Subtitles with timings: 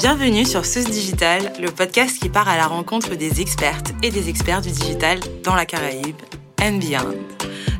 [0.00, 4.30] Bienvenue sur Sus Digital, le podcast qui part à la rencontre des expertes et des
[4.30, 6.16] experts du digital dans la Caraïbe
[6.58, 7.18] and beyond.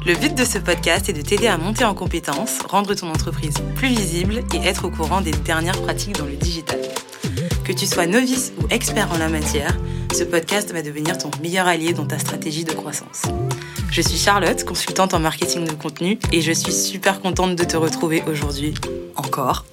[0.04, 3.55] Le but de ce podcast est de t'aider à monter en compétences, rendre ton entreprise
[3.75, 6.79] plus visible et être au courant des dernières pratiques dans le digital.
[7.64, 9.75] Que tu sois novice ou expert en la matière,
[10.14, 13.23] ce podcast va devenir ton meilleur allié dans ta stratégie de croissance.
[13.91, 17.79] Je suis Charlotte, consultante en marketing de contenu, et je suis super contente de te
[17.79, 18.75] retrouver aujourd'hui,
[19.16, 19.65] encore.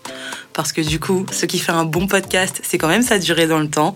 [0.57, 3.45] Parce que du coup, ce qui fait un bon podcast, c'est quand même sa durée
[3.45, 3.95] dans le temps.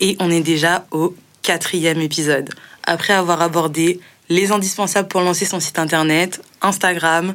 [0.00, 2.48] Et on est déjà au quatrième épisode.
[2.84, 4.00] Après avoir abordé
[4.30, 7.34] les indispensables pour lancer son site internet, Instagram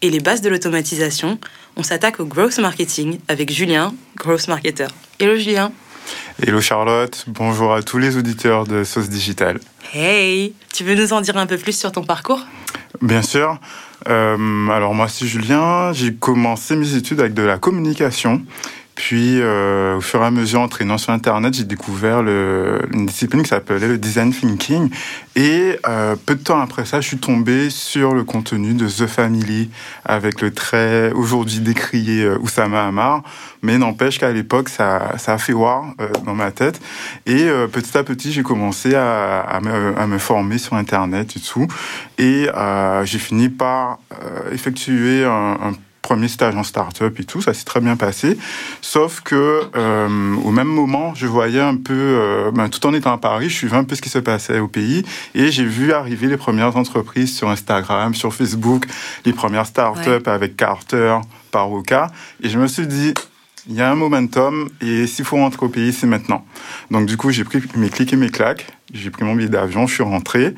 [0.00, 1.38] et les bases de l'automatisation,
[1.76, 4.86] on s'attaque au growth marketing avec Julien, growth marketer.
[5.20, 5.70] Hello Julien.
[6.42, 9.60] Hello Charlotte, bonjour à tous les auditeurs de Sauce Digital.
[9.92, 12.40] Hey, tu veux nous en dire un peu plus sur ton parcours?
[13.02, 13.60] Bien sûr.
[14.08, 18.42] Euh, alors moi c'est Julien, j'ai commencé mes études avec de la communication
[18.96, 23.04] puis, euh, au fur et à mesure, en traînant sur Internet, j'ai découvert le, une
[23.04, 24.88] discipline qui s'appelait le design thinking.
[25.36, 29.06] Et euh, peu de temps après ça, je suis tombé sur le contenu de The
[29.06, 29.68] Family
[30.06, 33.22] avec le très aujourd'hui décrié euh, Oussama Hamar.
[33.60, 36.80] Mais n'empêche qu'à l'époque, ça, ça a fait voir euh, dans ma tête.
[37.26, 41.36] Et euh, petit à petit, j'ai commencé à, à, me, à, me, former sur Internet
[41.36, 41.68] et tout.
[42.16, 42.46] Et
[43.04, 43.98] j'ai fini par
[44.50, 45.72] effectuer un, un
[46.06, 48.38] premier stage en start-up et tout, ça s'est très bien passé.
[48.80, 53.12] Sauf que euh, au même moment, je voyais un peu, euh, ben, tout en étant
[53.12, 55.92] à Paris, je suivais un peu ce qui se passait au pays et j'ai vu
[55.92, 58.86] arriver les premières entreprises sur Instagram, sur Facebook,
[59.24, 60.32] les premières start-up ouais.
[60.32, 61.18] avec Carter,
[61.50, 63.12] Paroka, et je me suis dit,
[63.68, 66.46] il y a un momentum et s'il faut rentrer au pays, c'est maintenant.
[66.92, 69.88] Donc du coup, j'ai pris mes clics et mes claques, j'ai pris mon billet d'avion,
[69.88, 70.54] je suis rentré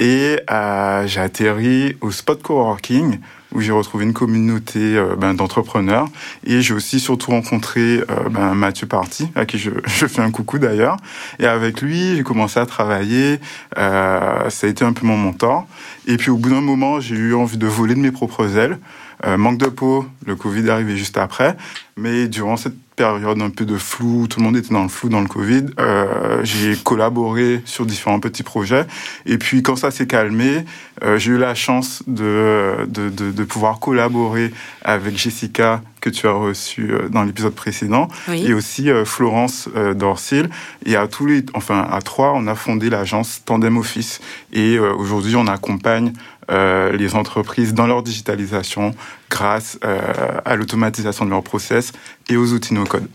[0.00, 3.20] et euh, j'ai atterri au Spot Coworking
[3.52, 6.08] où j'ai retrouvé une communauté euh, ben, d'entrepreneurs.
[6.44, 10.30] Et j'ai aussi surtout rencontré euh, ben, Mathieu Party, à qui je, je fais un
[10.30, 10.96] coucou d'ailleurs.
[11.38, 13.40] Et avec lui, j'ai commencé à travailler.
[13.78, 15.66] Euh, ça a été un peu mon mentor.
[16.06, 18.78] Et puis au bout d'un moment, j'ai eu envie de voler de mes propres ailes.
[19.26, 21.56] Euh, manque de peau, le Covid est arrivé juste après.
[21.96, 25.08] Mais durant cette période un peu de flou, tout le monde était dans le flou
[25.08, 28.84] dans le Covid, euh, j'ai collaboré sur différents petits projets.
[29.24, 30.66] Et puis quand ça s'est calmé,
[31.02, 34.52] euh, j'ai eu la chance de, de, de, de, pouvoir collaborer
[34.84, 38.46] avec Jessica, que tu as reçu dans l'épisode précédent, oui.
[38.46, 40.48] et aussi euh, Florence euh, Dorsil.
[40.86, 44.20] Et à tous les, enfin à trois, on a fondé l'agence Tandem Office.
[44.52, 46.12] Et euh, aujourd'hui, on accompagne
[46.50, 48.94] euh, les entreprises dans leur digitalisation
[49.30, 50.00] grâce euh,
[50.44, 51.92] à l'automatisation de leurs process
[52.28, 53.08] et aux outils no-code.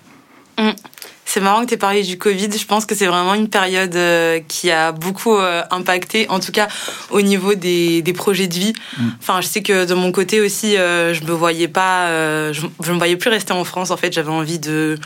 [0.57, 0.69] Mmh.
[1.25, 2.49] C'est marrant que tu aies parlé du Covid.
[2.57, 5.37] Je pense que c'est vraiment une période euh, qui a beaucoup
[5.71, 6.67] impacté, en tout cas
[7.09, 8.73] au niveau des, des projets de vie.
[8.97, 9.03] Mmh.
[9.19, 12.07] Enfin, je sais que de mon côté aussi, je me voyais pas,
[12.53, 13.91] je, je me voyais plus rester en France.
[13.91, 14.97] En fait, j'avais envie de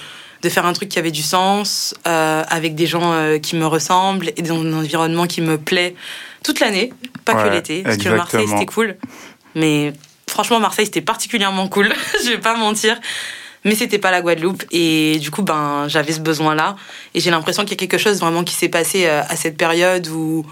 [0.42, 3.66] de faire un truc qui avait du sens, euh, avec des gens euh, qui me
[3.66, 5.96] ressemblent et dans un environnement qui me plaît
[6.44, 6.94] toute l'année,
[7.26, 7.84] pas ouais, que l'été.
[7.84, 8.98] Parce que Marseille, c'était cool.
[9.56, 9.94] Mais
[10.30, 11.94] franchement, Marseille, c'était particulièrement cool.
[12.24, 13.00] je vais pas mentir.
[13.66, 14.64] Mais c'était pas la Guadeloupe.
[14.72, 16.78] Et du coup, ben, j'avais ce besoin-là.
[17.14, 19.58] Et j'ai l'impression qu'il y a quelque chose vraiment qui s'est passé euh, à cette
[19.58, 20.46] période où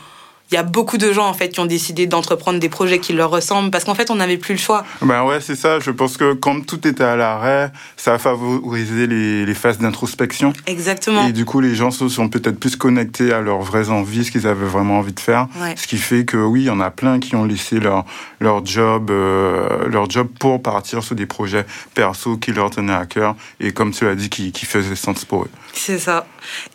[0.52, 3.13] il y a beaucoup de gens en fait qui ont décidé d'entreprendre des projets qui
[3.13, 4.85] leur ressemblent parce qu'en fait on n'avait plus le choix.
[5.02, 5.80] Ben ouais, c'est ça.
[5.80, 10.53] Je pense que quand tout était à l'arrêt, ça a favorisé les, les phases d'introspection.
[10.66, 11.28] Exactement.
[11.28, 14.31] Et du coup, les gens se sont peut-être plus connectés à leurs vraies envies, ce
[14.31, 15.47] qu'ils avaient vraiment envie de faire.
[15.59, 15.75] Ouais.
[15.75, 18.06] Ce qui fait que oui, il y en a plein qui ont laissé leur
[18.40, 23.06] leur job, euh, leur job pour partir sur des projets perso qui leur tenaient à
[23.06, 25.50] cœur et comme tu l'as dit, qui, qui faisaient sens pour eux.
[25.74, 26.25] C'est ça.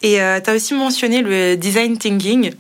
[0.03, 2.53] Et euh, tu as aussi mentionné le design thinking.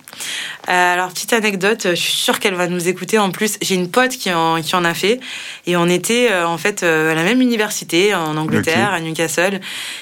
[0.68, 3.18] Euh, alors, petite anecdote, je suis sûre qu'elle va nous écouter.
[3.18, 5.20] En plus, j'ai une pote qui en, qui en a fait.
[5.66, 8.96] Et on était, euh, en fait, à la même université, en Angleterre, okay.
[8.96, 9.60] à Newcastle.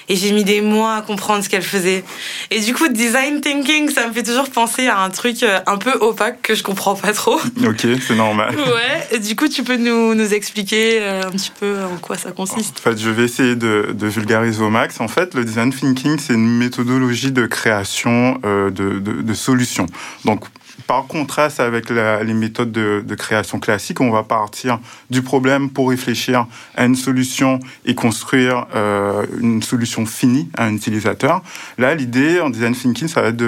[0.08, 2.04] Et j'ai mis des mois à comprendre ce qu'elle faisait.
[2.50, 5.92] Et du coup, design thinking, ça me fait toujours penser à un truc un peu
[6.00, 7.40] opaque que je comprends pas trop.
[7.64, 8.56] Ok, c'est normal.
[8.56, 9.08] ouais.
[9.12, 12.78] Et du coup, tu peux nous, nous expliquer un petit peu en quoi ça consiste?
[12.80, 15.00] En fait, je vais essayer de, de vulgariser au max.
[15.00, 19.86] En fait, le design thinking, c'est une méthodologie de création euh, de, de, de, solutions.
[20.24, 20.44] Donc,
[20.90, 26.48] par contraste avec les méthodes de, création classiques, on va partir du problème pour réfléchir
[26.76, 31.42] à une solution et construire euh, une solution finie à un utilisateur.
[31.78, 33.40] Là, l'idée en design thinking, ça va être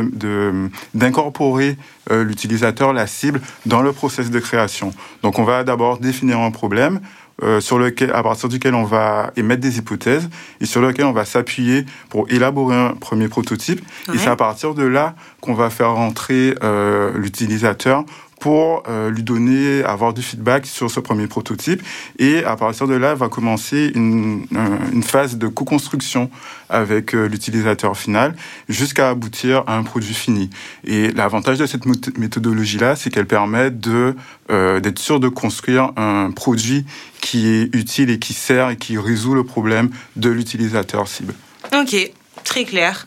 [0.94, 1.76] d'incorporer
[2.12, 4.92] euh, l'utilisateur, la cible, dans le process de création.
[5.24, 7.00] Donc, on va d'abord définir un problème,
[7.42, 10.28] euh, sur lequel, à partir duquel on va émettre des hypothèses
[10.60, 13.80] et sur lequel on va s'appuyer pour élaborer un premier prototype.
[14.08, 14.14] Ouais.
[14.14, 18.04] Et c'est à partir de là qu'on va faire rentrer euh, l'utilisateur
[18.42, 21.80] pour euh, lui donner, avoir du feedback sur ce premier prototype.
[22.18, 24.46] Et à partir de là, va commencer une,
[24.92, 26.28] une phase de co-construction
[26.68, 28.34] avec euh, l'utilisateur final
[28.68, 30.50] jusqu'à aboutir à un produit fini.
[30.84, 31.86] Et l'avantage de cette
[32.18, 34.16] méthodologie-là, c'est qu'elle permet de
[34.50, 36.84] euh, d'être sûr de construire un produit
[37.20, 41.34] qui est utile et qui sert et qui résout le problème de l'utilisateur cible.
[41.72, 41.94] Ok,
[42.42, 43.06] très clair.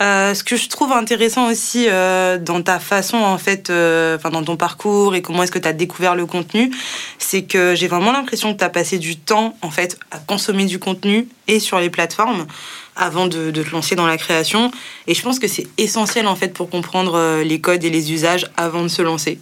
[0.00, 4.44] Euh, ce que je trouve intéressant aussi euh, dans ta façon, en fait, euh, dans
[4.44, 6.70] ton parcours et comment est-ce que tu as découvert le contenu,
[7.18, 10.66] c'est que j'ai vraiment l'impression que tu as passé du temps, en fait, à consommer
[10.66, 12.46] du contenu et sur les plateformes
[12.94, 14.70] avant de, te lancer dans la création.
[15.06, 18.50] Et je pense que c'est essentiel, en fait, pour comprendre les codes et les usages
[18.56, 19.38] avant de se lancer.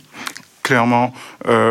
[0.62, 1.15] Clairement,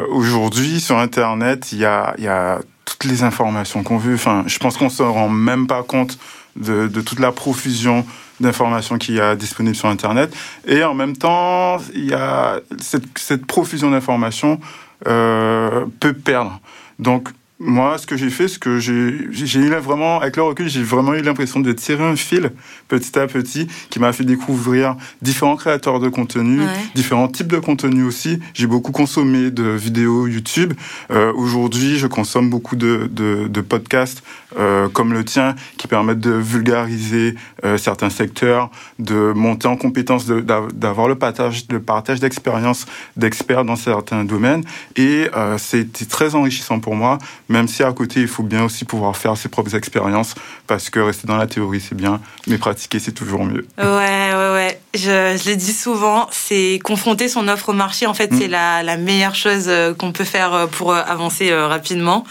[0.10, 4.16] aujourd'hui, sur Internet, il y a, toutes les informations qu'on veut.
[4.16, 6.18] Enfin, je pense qu'on se rend même pas compte
[6.56, 8.06] de, de toute la profusion
[8.40, 10.36] d'informations qu'il y a disponible sur Internet.
[10.68, 14.60] Et en même temps, il y a cette, cette profusion d'informations
[15.08, 16.60] euh, peut perdre.
[17.00, 20.84] Donc, moi, ce que j'ai fait, c'est que j'ai eu vraiment, avec le recul, j'ai
[20.84, 22.52] vraiment eu l'impression de tirer un fil
[22.90, 26.60] petit à petit qui m'a fait découvrir différents créateurs de contenu,
[26.96, 28.40] différents types de contenu aussi.
[28.54, 30.74] J'ai beaucoup consommé de vidéos YouTube.
[31.12, 34.22] Euh, Aujourd'hui, je consomme beaucoup de, de, de podcasts
[34.58, 38.70] euh, comme le tien qui permettent de vulgariser euh, certains secteurs,
[39.00, 42.86] de monter en compétence, d'avoir le partage, le partage d'expériences
[43.18, 44.64] d'experts dans certains domaines.
[44.96, 47.20] Et euh, c'était très enrichissant pour moi
[47.50, 50.36] même si à côté, il faut bien aussi pouvoir faire ses propres expériences,
[50.68, 53.68] parce que rester dans la théorie, c'est bien, mais pratiquer, c'est toujours mieux.
[53.78, 54.80] Ouais, ouais, ouais.
[54.96, 58.52] Je, je le dis souvent, c'est confronter son offre au marché, en fait, c'est mm.
[58.52, 62.24] la, la, meilleure chose euh, qu'on peut faire euh, pour euh, avancer rapidement.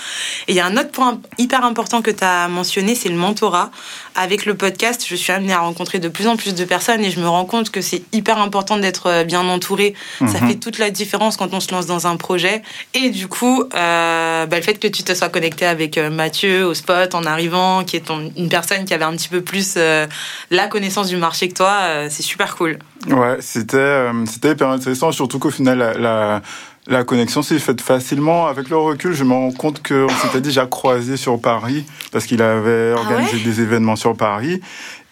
[0.48, 3.16] Et il y a un autre point hyper important que tu as mentionné, c'est le
[3.16, 3.70] mentorat.
[4.16, 7.10] Avec le podcast, je suis amenée à rencontrer de plus en plus de personnes et
[7.10, 9.94] je me rends compte que c'est hyper important d'être bien entouré.
[10.20, 10.48] Ça mm-hmm.
[10.48, 12.62] fait toute la différence quand on se lance dans un projet.
[12.94, 16.74] Et du coup, euh, bah, le fait que tu te sois connecté avec Mathieu au
[16.74, 21.08] spot en arrivant, qui est une personne qui avait un petit peu plus la connaissance
[21.08, 22.78] du marché que toi, c'est super cool.
[23.08, 26.42] Ouais, c'était euh, c'était hyper intéressant, surtout qu'au final, la,
[26.86, 28.46] la, connexion s'est faite facilement.
[28.46, 32.42] Avec le recul, je me rends compte qu'on s'était déjà croisé sur Paris, parce qu'il
[32.42, 34.60] avait ah organisé des événements sur Paris.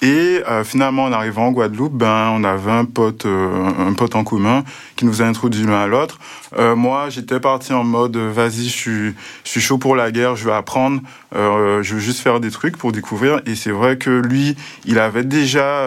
[0.02, 4.16] Et euh, finalement, en arrivant en Guadeloupe, ben, on avait un pote, euh, un pote
[4.16, 4.64] en commun
[4.96, 6.19] qui nous a introduit l'un à l'autre.
[6.58, 9.14] Euh, moi, j'étais parti en mode, vas-y, je suis,
[9.44, 11.00] je suis chaud pour la guerre, je veux apprendre,
[11.32, 13.40] je veux juste faire des trucs pour découvrir.
[13.46, 15.87] Et c'est vrai que lui, il avait déjà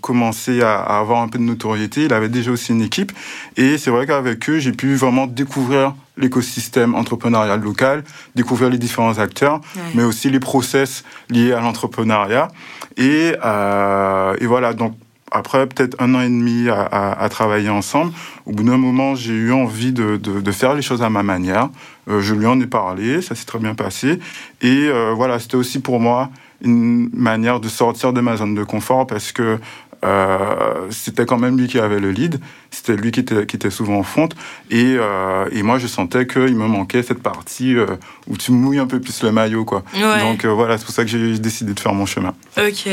[0.00, 3.12] commencé à, à, avoir un peu de notoriété, il avait déjà aussi une équipe.
[3.56, 8.04] Et c'est vrai qu'avec eux, j'ai pu vraiment découvrir l'écosystème entrepreneurial local,
[8.34, 9.60] découvrir les différents acteurs,
[9.94, 12.48] mais aussi les process liés à l'entrepreneuriat.
[12.96, 14.94] Et, euh, et voilà, donc
[15.30, 18.12] après peut-être un an et demi à, à, travailler ensemble,
[18.46, 21.22] au bout d'un moment, j'ai eu envie de, de, de, faire les choses à ma
[21.22, 21.68] manière.
[22.08, 24.18] Euh, je lui en ai parlé, ça s'est très bien passé.
[24.62, 26.30] Et euh, voilà, c'était aussi pour moi
[26.62, 29.58] une manière de sortir de ma zone de confort parce que
[30.04, 32.40] euh, c'était quand même lui qui avait le lead,
[32.70, 34.34] c'était lui qui était, qui était souvent en fonte,
[34.70, 37.96] et, euh, et moi je sentais qu'il me manquait cette partie euh,
[38.26, 39.82] où tu mouilles un peu plus le maillot, quoi.
[40.20, 42.34] Donc voilà, c'est pour ça que j'ai décidé de faire mon chemin.
[42.58, 42.88] Ok,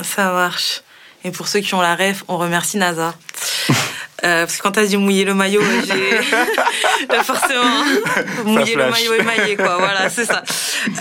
[0.00, 0.82] ça marche.
[1.24, 3.14] Et pour ceux qui ont la ref, on remercie NASA.
[4.24, 7.84] Euh, parce que quand t'as dit mouiller le maillot, j'ai forcément
[8.44, 9.76] mouiller le maillot émaillé, quoi.
[9.78, 10.44] Voilà, c'est ça.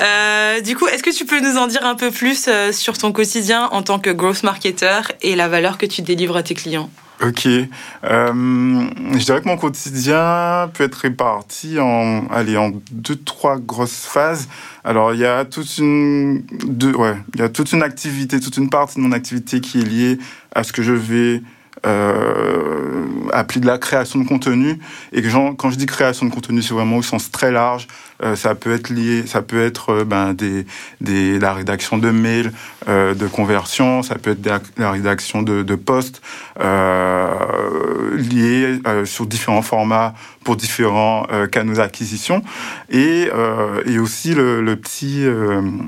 [0.01, 2.97] Euh, du coup, est-ce que tu peux nous en dire un peu plus euh, sur
[2.97, 6.55] ton quotidien en tant que growth marketer et la valeur que tu délivres à tes
[6.55, 6.89] clients?
[7.21, 7.45] Ok.
[7.45, 7.63] Euh,
[8.03, 14.47] je dirais que mon quotidien peut être réparti en, allez, en deux, trois grosses phases.
[14.83, 18.57] Alors, il y a toute une, deux, ouais, il y a toute une activité, toute
[18.57, 20.17] une partie de mon activité qui est liée
[20.55, 21.43] à ce que je vais
[21.85, 24.79] euh, appeler de la création de contenu.
[25.13, 27.87] Et que quand je dis création de contenu, c'est vraiment au sens très large.
[28.23, 30.65] Euh, ça peut être lié, ça peut être euh, ben, des,
[30.99, 32.51] des, la rédaction de mails,
[32.87, 36.21] euh, de conversion, ça peut être la rédaction de, de posts
[36.59, 42.41] euh, liés euh, sur différents formats pour différents canaux d'acquisition
[42.89, 43.29] et,
[43.85, 45.23] et aussi le, le petit,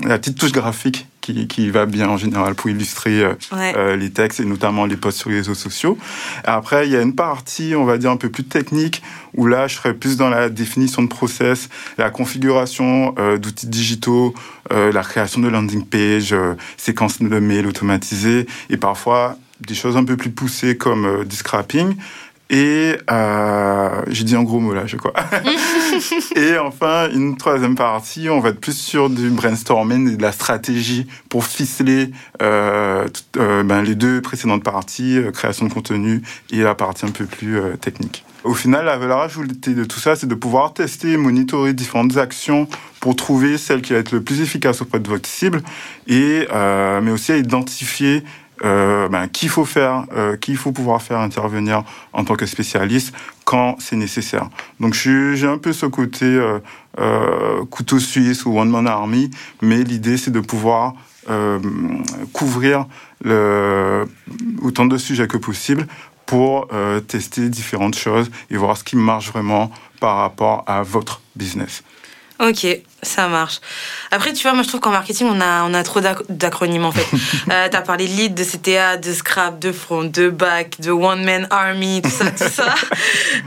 [0.06, 4.40] la petite touche graphique qui, qui, va bien en général pour illustrer euh, les textes
[4.40, 5.96] et notamment les posts sur les réseaux sociaux.
[6.44, 9.02] Après, il y a une partie, on va dire, un peu plus technique
[9.36, 14.34] où là, je serais plus dans la définition de process, la configuration euh, d'outils digitaux,
[14.72, 19.96] euh, la création de landing page, euh, séquences de mails automatisées et parfois des choses
[19.96, 21.94] un peu plus poussées comme du scrapping.
[22.50, 25.14] Et euh, j'ai dit un gros mot là, je crois.
[26.36, 30.32] et enfin, une troisième partie, on va être plus sur du brainstorming et de la
[30.32, 32.10] stratégie pour ficeler
[32.42, 33.06] euh,
[33.38, 37.24] euh, ben, les deux précédentes parties, euh, création de contenu et la partie un peu
[37.24, 38.24] plus euh, technique.
[38.44, 42.18] Au final, la valeur ajoutée de tout ça, c'est de pouvoir tester et monitorer différentes
[42.18, 42.68] actions
[43.00, 45.62] pour trouver celle qui va être le plus efficace auprès de votre cible,
[46.08, 48.22] et euh, mais aussi à identifier
[48.62, 51.82] euh, ben, qu'il faut faire, euh, qu'il faut pouvoir faire intervenir
[52.12, 53.12] en tant que spécialiste
[53.44, 54.48] quand c'est nécessaire.
[54.78, 59.30] Donc j'ai un peu ce côté euh, couteau suisse ou one man army,
[59.60, 60.94] mais l'idée c'est de pouvoir
[62.34, 62.86] couvrir
[64.62, 65.86] autant de sujets que possible
[66.26, 66.68] pour
[67.08, 69.70] tester différentes choses et voir ce qui marche vraiment
[70.00, 71.82] par rapport à votre business.
[72.40, 72.66] Ok,
[73.04, 73.60] ça marche.
[74.10, 76.92] Après, tu vois, moi je trouve qu'en marketing, on a, on a trop d'acronymes en
[76.92, 77.06] fait.
[77.50, 80.90] euh, tu as parlé de lead, de CTA, de scrap, de front, de back, de
[80.90, 82.74] one man army, tout ça, tout ça.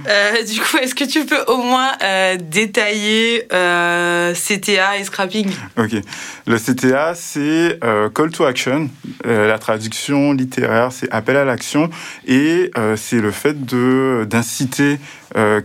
[0.07, 5.49] Euh, du coup, est-ce que tu peux au moins euh, détailler euh, CTA et scrapping?
[5.77, 5.95] Ok.
[6.45, 7.79] Le CTA, c'est
[8.13, 8.89] call to action.
[9.25, 11.89] La traduction littéraire, c'est appel à l'action.
[12.25, 14.99] Et c'est le fait d'inciter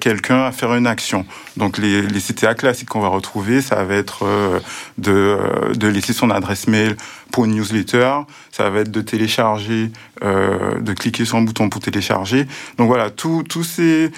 [0.01, 1.25] quelqu'un à faire une action.
[1.57, 4.61] Donc les, les CTA classiques qu'on va retrouver, ça va être euh,
[4.99, 6.97] de, euh, de laisser son adresse mail
[7.31, 8.21] pour une newsletter,
[8.51, 9.91] ça va être de télécharger,
[10.23, 12.47] euh, de cliquer sur un bouton pour télécharger.
[12.79, 14.11] Donc voilà, tous ces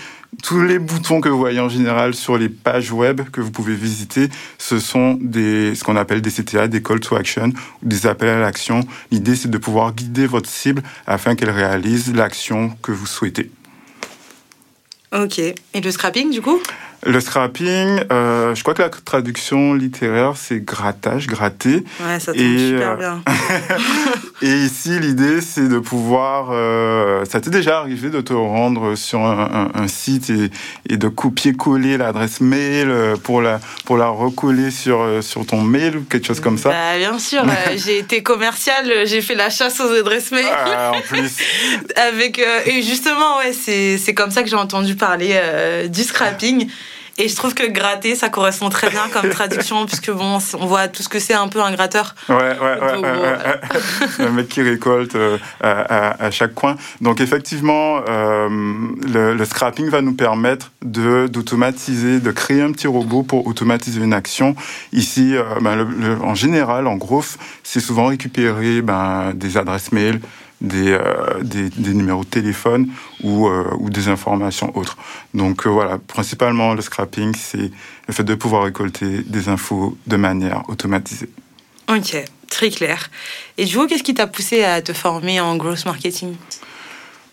[0.42, 3.74] tous les boutons que vous voyez en général sur les pages web que vous pouvez
[3.74, 4.28] visiter,
[4.58, 7.52] ce sont des, ce qu'on appelle des CTA, des call to action,
[7.82, 8.80] des appels à l'action.
[9.10, 13.50] L'idée, c'est de pouvoir guider votre cible afin qu'elle réalise l'action que vous souhaitez.
[15.14, 15.38] Ok.
[15.38, 16.60] Et le scrapping, du coup?
[17.06, 21.84] Le scrapping, euh, je crois que la traduction littéraire, c'est grattage, gratter.
[22.00, 23.22] Ouais, ça tombe Et, super euh, bien.
[24.42, 26.48] Et ici, l'idée, c'est de pouvoir...
[26.50, 30.50] Euh, ça t'est déjà arrivé de te rendre sur un, un, un site et,
[30.88, 32.90] et, de copier-coller l'adresse mail
[33.22, 36.70] pour la, pour la recoller sur, sur ton mail ou quelque chose comme ça?
[36.70, 37.44] Bah, Bien sûr,
[37.76, 40.46] j'ai été commercial, j'ai fait la chasse aux adresses mail.
[40.50, 41.36] Ah, en plus.
[41.96, 45.38] Avec, euh, et justement, ouais, c'est comme ça que j'ai entendu parler
[45.88, 46.68] du scrapping.
[47.16, 50.88] Et je trouve que gratter, ça correspond très bien comme traduction, puisque bon, on voit
[50.88, 52.14] tout ce que c'est un peu un gratteur.
[52.28, 52.92] Ouais, ouais, ouais.
[52.94, 53.60] Donc, ouais, bon, ouais.
[54.26, 56.76] Le mec qui récolte euh, à, à, à, chaque coin.
[57.00, 58.48] Donc effectivement, euh,
[59.06, 64.00] le, le, scrapping va nous permettre de d'automatiser, de créer un petit robot pour automatiser
[64.00, 64.56] une action.
[64.92, 67.24] Ici, euh, ben, le, le, en général, en gros,
[67.62, 70.20] c'est souvent récupérer ben, des adresses mail,
[70.60, 72.88] des, euh, des, des, numéros de téléphone
[73.22, 74.96] ou, euh, ou des informations autres.
[75.34, 77.70] Donc euh, voilà, principalement le scrapping, c'est
[78.08, 81.28] le fait de pouvoir récolter des infos de manière automatisée.
[81.88, 82.16] Ok,
[82.48, 83.10] très clair.
[83.58, 86.34] Et du coup, qu'est-ce qui t'a poussé à te former en growth marketing?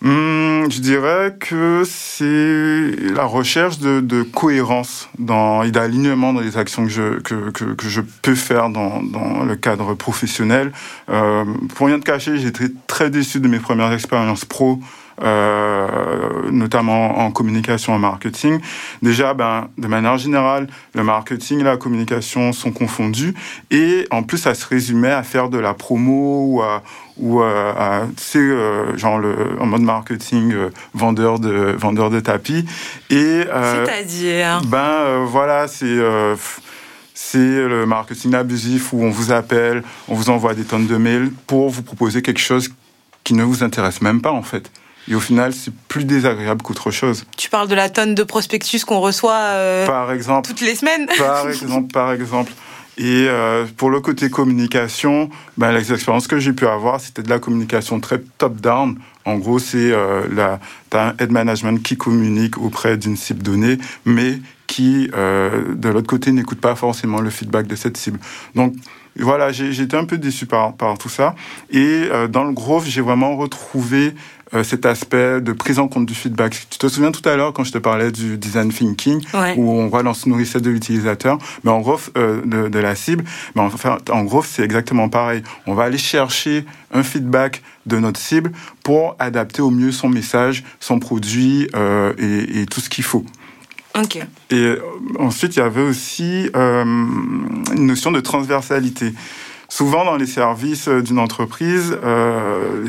[0.04, 6.86] Hum, je dirais que c'est la recherche de, cohérence dans, et d'alignement dans les actions
[6.86, 10.72] que je, que, que je peux faire dans, dans, le cadre professionnel.
[11.10, 14.80] Euh, pour rien te cacher, j'étais très déçu de mes premières expériences pro.
[15.24, 18.60] Euh, notamment en communication et marketing.
[19.04, 23.36] Déjà, ben, de manière générale, le marketing et la communication sont confondus
[23.70, 26.82] et en plus, ça se résumait à faire de la promo ou à,
[27.18, 32.66] ou euh, sais, euh, genre le, en mode marketing, euh, vendeur de vendeur de tapis.
[33.10, 35.98] Et c'est-à-dire, ben voilà, c'est
[37.14, 41.32] c'est le marketing abusif où on vous appelle, on vous envoie des tonnes de mails
[41.46, 42.70] pour vous proposer quelque chose
[43.24, 44.72] qui ne vous intéresse même pas en fait.
[45.10, 47.26] Et au final, c'est plus désagréable qu'autre chose.
[47.38, 51.08] Tu parles de la tonne de prospectus qu'on reçoit euh, par exemple, toutes les semaines
[51.18, 52.52] Par exemple, par exemple.
[52.98, 57.30] Et euh, pour le côté communication, ben, les expériences que j'ai pu avoir, c'était de
[57.30, 58.98] la communication très top-down.
[59.26, 60.60] En gros, c'est euh, la,
[60.94, 66.32] un head management qui communique auprès d'une cible donnée, mais qui, euh, de l'autre côté,
[66.32, 68.20] n'écoute pas forcément le feedback de cette cible.
[68.56, 68.74] Donc,
[69.20, 71.36] voilà, j'ai été un peu déçu par, par tout ça.
[71.70, 74.14] Et euh, dans le Growth, j'ai vraiment retrouvé
[74.54, 76.68] euh, cet aspect de prise en compte du feedback.
[76.70, 79.56] Tu te souviens tout à l'heure quand je te parlais du design thinking, ouais.
[79.58, 82.96] où on voit dans ce nourrisseur de l'utilisateur, mais en Growth, euh, de, de, la
[82.96, 83.24] cible,
[83.56, 85.44] mais enfin, en Growth, c'est exactement pareil.
[85.68, 88.52] On va aller chercher un feedback de notre cible
[88.84, 93.26] pour adapter au mieux son message, son produit euh, et, et tout ce qu'il faut.
[94.00, 94.20] Ok.
[94.52, 94.76] Et
[95.20, 99.14] ensuite, il y avait aussi euh, une notion de transversalité.
[99.72, 102.86] Souvent, dans les services d'une entreprise, euh,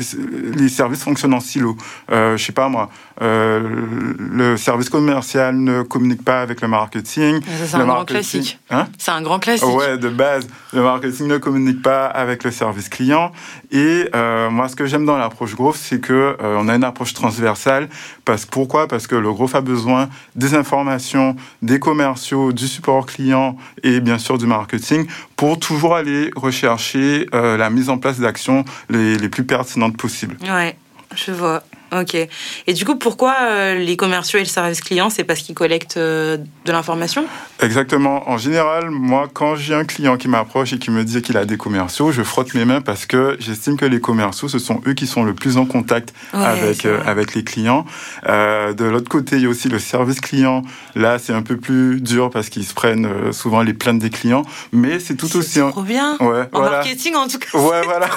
[0.53, 1.77] les services fonctionnent en silo.
[2.11, 2.89] Euh, je sais pas moi,
[3.21, 7.41] le service commercial ne communique pas avec le marketing.
[7.65, 8.59] C'est un grand classique.
[8.69, 9.67] Hein c'est un grand classique.
[9.67, 13.31] Ouais, de base, le marketing ne communique pas avec le service client.
[13.71, 14.09] Et
[14.51, 17.89] moi, ce que j'aime dans l'approche growth, c'est que on a une approche transversale.
[18.25, 18.87] Parce pourquoi?
[18.87, 24.17] Parce que le growth a besoin des informations, des commerciaux, du support client et bien
[24.17, 29.43] sûr du marketing pour toujours aller rechercher la mise en place d'actions les, les plus
[29.43, 30.37] pertinentes possibles.
[30.43, 30.77] Ouais,
[31.15, 31.63] je vois.
[31.99, 32.15] Ok.
[32.15, 35.97] Et du coup, pourquoi euh, les commerciaux et le service client C'est parce qu'ils collectent
[35.97, 37.25] euh, de l'information?
[37.61, 38.29] Exactement.
[38.29, 41.45] En général, moi, quand j'ai un client qui m'approche et qui me dit qu'il a
[41.45, 44.93] des commerciaux, je frotte mes mains parce que j'estime que les commerciaux, ce sont eux
[44.93, 47.85] qui sont le plus en contact avec, euh, avec les clients.
[48.25, 50.63] de l'autre côté, il y a aussi le service client.
[50.95, 54.43] Là, c'est un peu plus dur parce qu'ils se prennent souvent les plaintes des clients,
[54.71, 55.59] mais c'est tout aussi...
[55.59, 56.17] Trop bien.
[56.19, 57.57] Ouais, en marketing, en tout cas.
[57.57, 58.09] Ouais, voilà.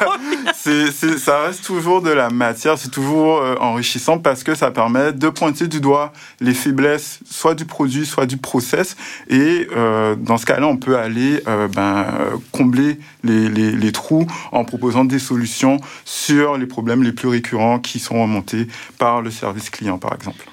[0.54, 5.28] C'est, ça reste toujours de la matière, c'est toujours enrichissant parce que ça permet de
[5.28, 8.96] pointer du doigt les faiblesses soit du produit, soit du process.
[9.28, 12.06] Et euh, dans ce cas-là, on peut aller euh, ben,
[12.52, 17.98] combler les, les, trous en proposant des solutions sur les problèmes les plus récurrents qui
[17.98, 18.68] sont remontés
[18.98, 20.44] par le service client, par exemple.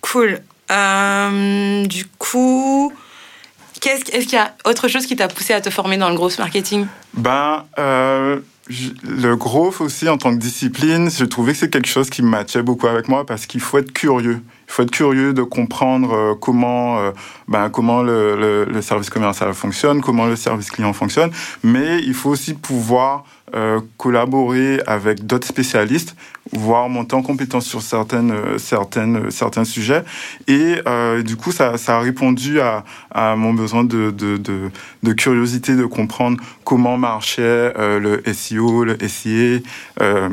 [0.00, 0.40] Cool.
[0.70, 2.92] Euh, du coup,
[3.84, 6.30] est-ce qu'il y a autre chose qui t'a poussé à te former dans le gros
[6.38, 6.86] marketing?
[7.14, 7.64] Ben,
[9.02, 12.62] le growth aussi en tant que discipline, je trouvais que c'est quelque chose qui matchait
[12.62, 14.40] beaucoup avec moi parce qu'il faut être curieux.
[14.68, 17.10] Il faut être curieux de comprendre euh, comment, euh,
[17.48, 21.30] ben, comment le, le, service commercial fonctionne, comment le service client fonctionne,
[21.64, 26.14] mais il faut aussi pouvoir euh, collaborer avec d'autres spécialistes,
[26.52, 30.02] voire monter en compétence sur certaines, certaines, certains sujets.
[30.48, 32.84] Et euh, du coup, ça, a répondu à,
[33.36, 39.58] mon besoin de, de, curiosité, de comprendre comment marchait euh, le SEO, le SIA,
[40.00, 40.28] euh,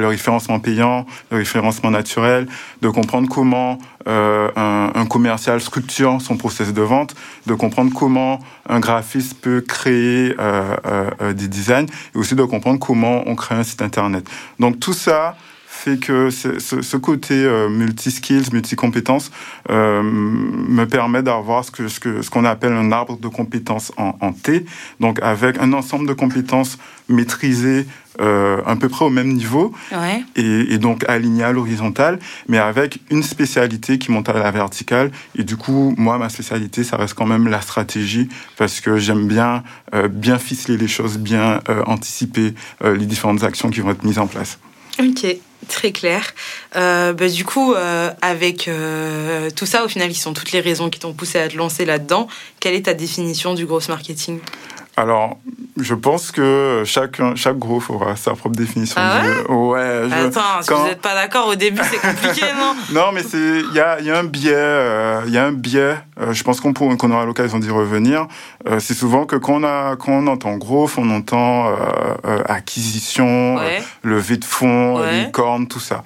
[0.00, 2.46] le référencement payant, le référencement naturel,
[2.82, 7.14] de comprendre comment un, un, commercial structure son process de vente,
[7.46, 10.34] de comprendre comment un graphiste peut créer
[11.34, 14.28] des designs, et aussi de comprendre comment on crée un site internet.
[14.58, 15.36] Donc tout ça
[15.80, 19.30] fait que ce, côté euh, multi-skills, multi-compétences
[19.70, 23.90] euh, me permet d'avoir ce qu'on ce que, ce qu'on appelle un arbre de compétences
[23.96, 24.66] en, T,
[25.00, 27.86] donc avec un ensemble de compétences maîtrisées
[28.20, 29.72] euh, à peu près au même niveau
[30.36, 32.18] et, et, donc alignées à l'horizontale,
[32.48, 35.10] mais avec une spécialité qui monte à la verticale.
[35.36, 39.26] Et du coup, moi, ma spécialité, ça reste quand même la stratégie parce que j'aime
[39.26, 39.62] bien
[39.94, 44.18] euh, bien ficeler les choses, bien euh, anticiper les différentes actions qui vont être mises
[44.18, 44.58] en place.
[44.98, 45.24] Ok.
[45.68, 46.32] Très clair.
[46.76, 50.60] Euh, bah, du coup, euh, avec euh, tout ça, au final, qui sont toutes les
[50.60, 52.28] raisons qui t'ont poussé à te lancer là-dedans,
[52.60, 54.40] quelle est ta définition du gros marketing?
[55.00, 55.38] Alors,
[55.78, 59.00] je pense que chaque, chaque groupe aura sa propre définition.
[59.02, 60.26] Ah ouais, je...
[60.26, 62.74] Attends, si vous n'êtes pas d'accord au début, c'est compliqué, non?
[62.92, 66.32] Non, mais il y a, y a un biais, il y a un biais euh,
[66.32, 68.26] je pense qu'on qu'on aura l'occasion d'y revenir.
[68.68, 73.58] Euh, c'est souvent que quand on, a, quand on entend growth, on entend euh, acquisition,
[74.02, 76.04] levée de fonds, licorne, tout ça.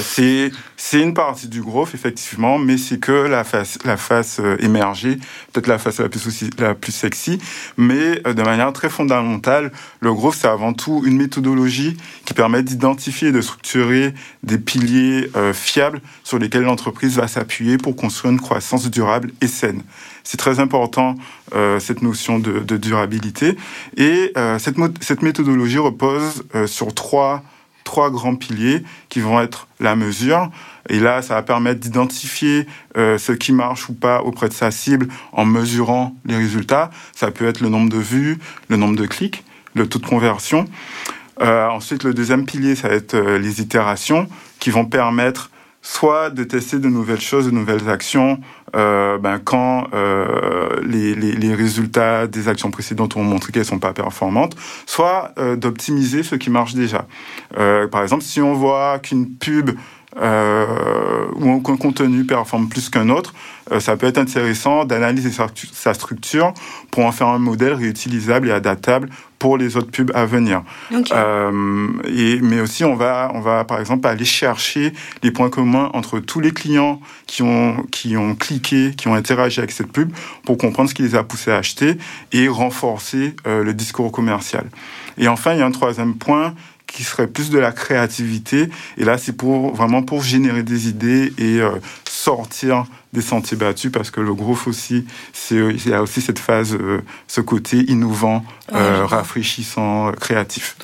[0.00, 5.16] c'est c'est une partie du growth, effectivement, mais c'est que la face, la face émergée,
[5.52, 7.38] peut-être la face la plus, la plus sexy,
[7.76, 13.28] mais de manière très fondamentale, le growth, c'est avant tout une méthodologie qui permet d'identifier
[13.28, 18.90] et de structurer des piliers fiables sur lesquels l'entreprise va s'appuyer pour construire une croissance
[18.90, 19.82] durable et saine.
[20.24, 21.16] C'est très important,
[21.54, 23.56] euh, cette notion de, durabilité.
[23.96, 27.42] Et euh, cette, méthodologie repose euh, sur trois,
[27.84, 30.50] trois grands piliers qui vont être la mesure.
[30.88, 32.66] Et là, ça va permettre d'identifier
[32.96, 36.90] ce qui marche ou pas auprès de sa cible en mesurant les résultats.
[37.14, 39.44] Ça peut être le nombre de vues, le nombre de clics,
[39.74, 40.66] le taux de conversion.
[41.40, 45.50] ensuite, le deuxième pilier, ça va être les itérations qui vont permettre
[45.84, 48.40] soit de tester de nouvelles choses, de nouvelles actions,
[48.74, 53.78] euh, ben, quand euh, les, les, les, résultats des actions précédentes ont montré qu'elles sont
[53.78, 57.06] pas performantes, soit euh, d'optimiser ce qui marche déjà.
[57.58, 59.72] Euh, par exemple, si on voit qu'une pub
[60.20, 63.34] euh, ou qu'un contenu performe plus qu'un autre,
[63.72, 66.52] euh, ça peut être intéressant d'analyser sa, structure
[66.90, 70.62] pour en faire un modèle réutilisable et adaptable pour les autres pubs à venir.
[71.12, 75.90] Euh, et, mais aussi, on va, on va par exemple aller chercher les points communs
[75.94, 80.12] entre tous les clients qui ont, qui ont cliqué, qui ont interagi avec cette pub
[80.44, 81.96] pour comprendre ce qui les a poussés à acheter
[82.32, 84.64] et renforcer euh, le discours commercial.
[85.18, 86.54] Et enfin, il y a un troisième point
[86.94, 88.70] qui serait plus de la créativité.
[88.96, 91.60] Et là, c'est pour vraiment pour générer des idées et
[92.08, 96.38] sortir des sentiers battus parce que le growth aussi, c'est il y a aussi cette
[96.38, 96.78] phase,
[97.26, 100.76] ce côté innovant, rafraîchissant, créatif.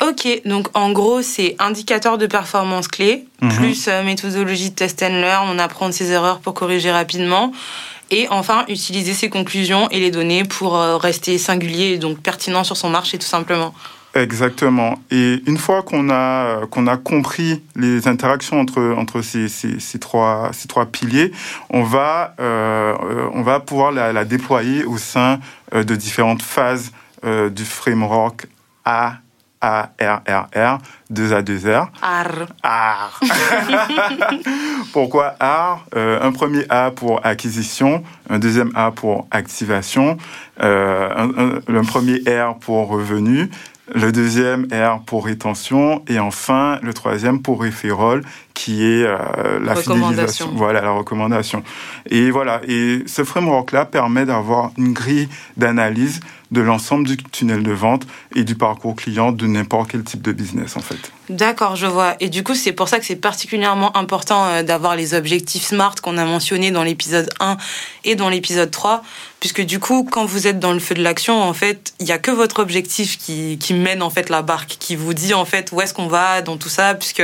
[0.00, 3.50] Ok, donc en gros, c'est indicateur de performance clé, mhm.
[3.50, 7.52] plus méthodologie de test and learn, on apprend de ses erreurs pour corriger rapidement.
[8.12, 12.76] Et enfin, utiliser ses conclusions et les données pour rester singulier et donc pertinent sur
[12.76, 13.74] son marché tout simplement.
[14.16, 14.98] Exactement.
[15.10, 19.98] Et une fois qu'on a qu'on a compris les interactions entre entre ces, ces, ces
[19.98, 21.32] trois ces trois piliers,
[21.68, 22.94] on va euh,
[23.34, 25.38] on va pouvoir la, la, déployer au sein
[25.74, 26.92] euh, de différentes phases
[27.24, 28.46] euh, du framework
[28.86, 29.16] A
[29.60, 30.78] a R R R
[31.10, 31.90] 2 A 2 R.
[32.02, 32.46] R.
[32.64, 33.20] R.
[34.92, 40.16] Pourquoi R euh, Un premier A pour acquisition, un deuxième A pour activation,
[40.62, 43.50] euh, un, un, premier R pour revenu,
[43.94, 48.22] le deuxième R pour rétention et enfin le troisième pour référol
[48.54, 49.16] qui est euh,
[49.62, 50.50] la fidélisation.
[50.54, 51.62] Voilà la recommandation.
[52.10, 57.62] Et voilà et ce framework là permet d'avoir une grille d'analyse de l'ensemble du tunnel
[57.62, 61.12] de vente et du parcours client de n'importe quel type de business en fait.
[61.28, 62.14] D'accord, je vois.
[62.20, 65.96] Et du coup, c'est pour ça que c'est particulièrement important euh, d'avoir les objectifs SMART
[66.00, 67.56] qu'on a mentionnés dans l'épisode 1
[68.04, 69.02] et dans l'épisode 3,
[69.40, 72.12] puisque du coup, quand vous êtes dans le feu de l'action, en fait, il n'y
[72.12, 75.72] a que votre objectif qui, mène en fait la barque, qui vous dit en fait
[75.72, 77.22] où est-ce qu'on va dans tout ça, puisque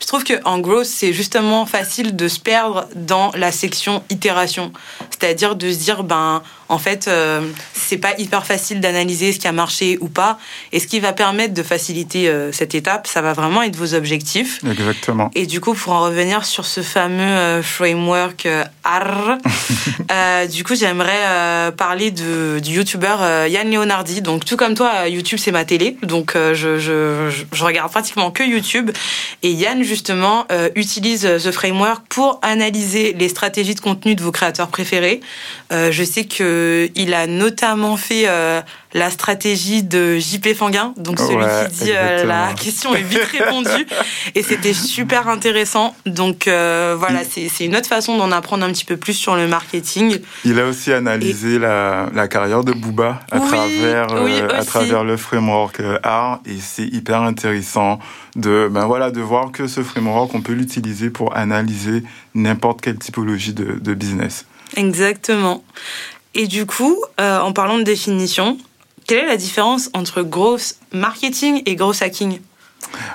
[0.00, 4.72] je trouve que en gros, c'est justement facile de se perdre dans la section itération,
[5.10, 7.40] c'est-à-dire de se dire ben en fait, euh,
[7.72, 10.38] c'est pas hyper facile d'analyser ce qui a marché ou pas,
[10.72, 13.94] et ce qui va permettre de faciliter euh, cette étape, ça va vraiment être vos
[13.94, 14.60] objectifs.
[14.68, 15.30] Exactement.
[15.34, 18.48] Et du coup, pour en revenir sur ce fameux euh, framework
[18.84, 19.38] AR,
[20.50, 24.22] du coup, j'aimerais parler de, du youtubeur Yann Leonardi.
[24.22, 28.42] Donc, tout comme toi, YouTube c'est ma télé, donc je, je, je, regarde pratiquement que
[28.42, 28.90] YouTube,
[29.42, 34.22] et Yann justement euh, utilise euh, ce framework pour analyser les stratégies de contenu de
[34.22, 35.20] vos créateurs préférés.
[35.72, 36.55] Euh, je sais que
[36.94, 38.26] il a notamment fait
[38.94, 43.86] la stratégie de JP Fanguin, donc celui qui dit la question est vite répondue,
[44.34, 45.94] et c'était super intéressant.
[46.06, 50.18] Donc voilà, c'est une autre façon d'en apprendre un petit peu plus sur le marketing.
[50.44, 54.06] Il a aussi analysé la, la, carrière de Booba à travers
[54.54, 57.98] à travers le framework art, et c'est hyper intéressant
[58.36, 62.02] de ben voilà de voir que ce framework on peut l'utiliser pour analyser
[62.34, 64.46] n'importe quelle typologie de, de, business.
[64.76, 65.64] Exactement.
[66.36, 68.58] Et du coup, euh, en parlant de définition,
[69.06, 72.40] quelle est la différence entre growth marketing et growth hacking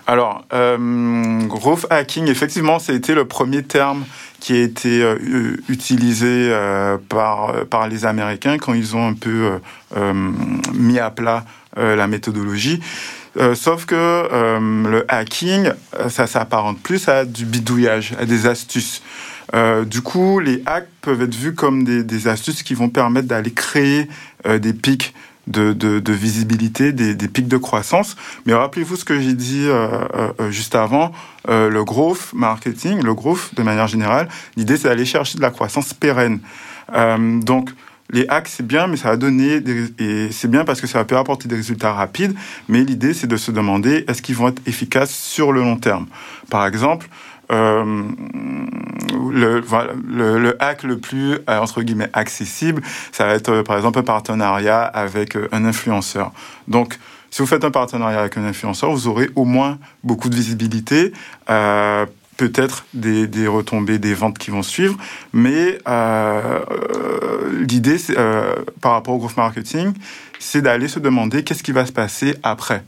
[0.07, 4.05] alors, euh, growth hacking, effectivement, été le premier terme
[4.39, 9.59] qui a été euh, utilisé euh, par, par les Américains quand ils ont un peu
[10.73, 11.45] mis à plat
[11.77, 12.81] la méthodologie.
[13.53, 14.27] Sauf que
[14.59, 15.71] le hacking,
[16.09, 19.01] ça s'apparente plus à du bidouillage, à des astuces.
[19.85, 24.07] Du coup, les hacks peuvent être vus comme des, astuces qui vont permettre d'aller créer
[24.45, 25.13] des pics
[25.47, 28.15] de, visibilité, des, pics de croissance.
[28.45, 29.67] Mais rappelez-vous ce que j'ai dit
[30.49, 31.11] juste avant,
[31.47, 35.93] le growth marketing, le growth de manière générale, l'idée c'est d'aller chercher de la croissance
[35.93, 36.39] pérenne.
[36.93, 37.71] donc,
[38.11, 39.61] les hacks, c'est bien, mais ça va donner
[39.99, 42.35] et c'est bien parce que ça peut apporter des résultats rapides.
[42.67, 46.07] Mais l'idée, c'est de se demander est-ce qu'ils vont être efficaces sur le long terme?
[46.49, 47.07] Par exemple,
[47.51, 48.03] euh,
[49.31, 54.03] le, hack le plus euh, entre guillemets accessible, ça va être euh, par exemple un
[54.03, 56.31] partenariat avec un influenceur.
[56.67, 56.97] Donc
[57.29, 61.13] si vous faites un partenariat avec un influenceur, vous aurez au moins beaucoup de visibilité.
[62.37, 64.97] Peut-être des, retombées, des ventes qui vont suivre,
[65.31, 65.77] mais
[67.51, 67.97] l'idée,
[68.81, 69.93] par rapport au growth marketing,
[70.39, 72.83] c'est d'aller se demander qu'est-ce qui va se passer après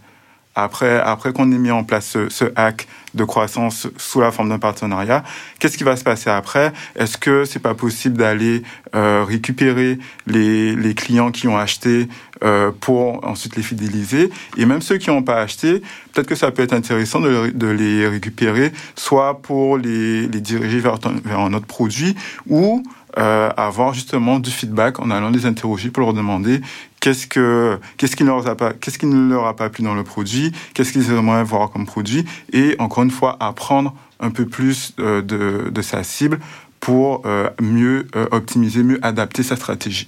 [0.56, 4.50] après, après qu'on ait mis en place ce, ce, hack de croissance sous la forme
[4.50, 5.24] d'un partenariat,
[5.60, 6.74] qu'est-ce qui va se passer après?
[6.96, 8.64] Est-ce que c'est pas possible d'aller
[8.96, 12.08] euh, récupérer les, les, clients qui ont acheté
[12.44, 14.30] euh, pour ensuite les fidéliser?
[14.58, 15.80] Et même ceux qui n'ont pas acheté,
[16.14, 20.80] peut-être que ça peut être intéressant de, de les récupérer, soit pour les, les diriger
[20.80, 22.16] vers, vers un autre produit
[22.48, 22.84] ou
[23.18, 26.62] euh, avoir justement du feedback en allant les interroger pour leur demander
[27.00, 29.84] qu'est-ce que qu'est-ce qui ne leur a pas qu'est-ce qui ne leur a pas plu
[29.84, 34.32] dans le produit, qu'est-ce qu'ils aimeraient voir comme produit et encore une fois apprendre un
[34.32, 36.40] peu plus euh, de, sa cible
[36.80, 40.08] pour euh, mieux optimiser, mieux adapter sa stratégie.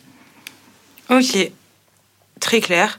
[1.10, 1.52] Ok,
[2.40, 2.98] très clair.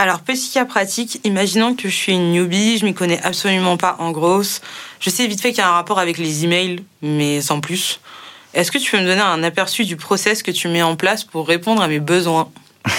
[0.00, 3.96] Alors, petit cas pratique, imaginons que je suis une newbie, je m'y connais absolument pas
[3.98, 4.60] en grosse.
[5.00, 8.00] Je sais vite fait qu'il y a un rapport avec les emails, mais sans plus.
[8.58, 11.22] Est-ce que tu peux me donner un aperçu du process que tu mets en place
[11.22, 12.48] pour répondre à mes besoins?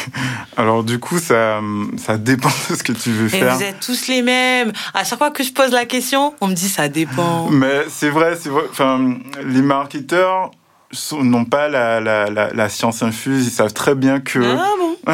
[0.58, 1.60] Alors du coup, ça,
[1.98, 3.56] ça dépend de ce que tu veux Et faire.
[3.56, 4.72] vous êtes tous les mêmes.
[4.93, 7.48] À chaque fois que je pose la question, on me dit ça dépend.
[7.52, 8.63] Mais c'est vrai, c'est vrai.
[8.72, 10.52] Enfin, les marketeurs
[11.12, 13.45] n'ont pas la, la, la, la science infuse.
[13.48, 15.13] Ils savent très bien que Ah bon?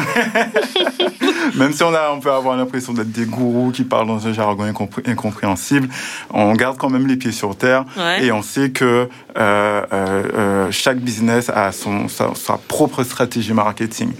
[1.54, 4.32] même si on, a, on peut avoir l'impression d'être des gourous qui parlent dans un
[4.32, 5.88] jargon incompré- incompréhensible,
[6.30, 8.24] on garde quand même les pieds sur terre Ouais.
[8.24, 13.52] et on sait que euh, euh, euh, chaque business a son, sa, sa propre stratégie
[13.52, 14.10] marketing.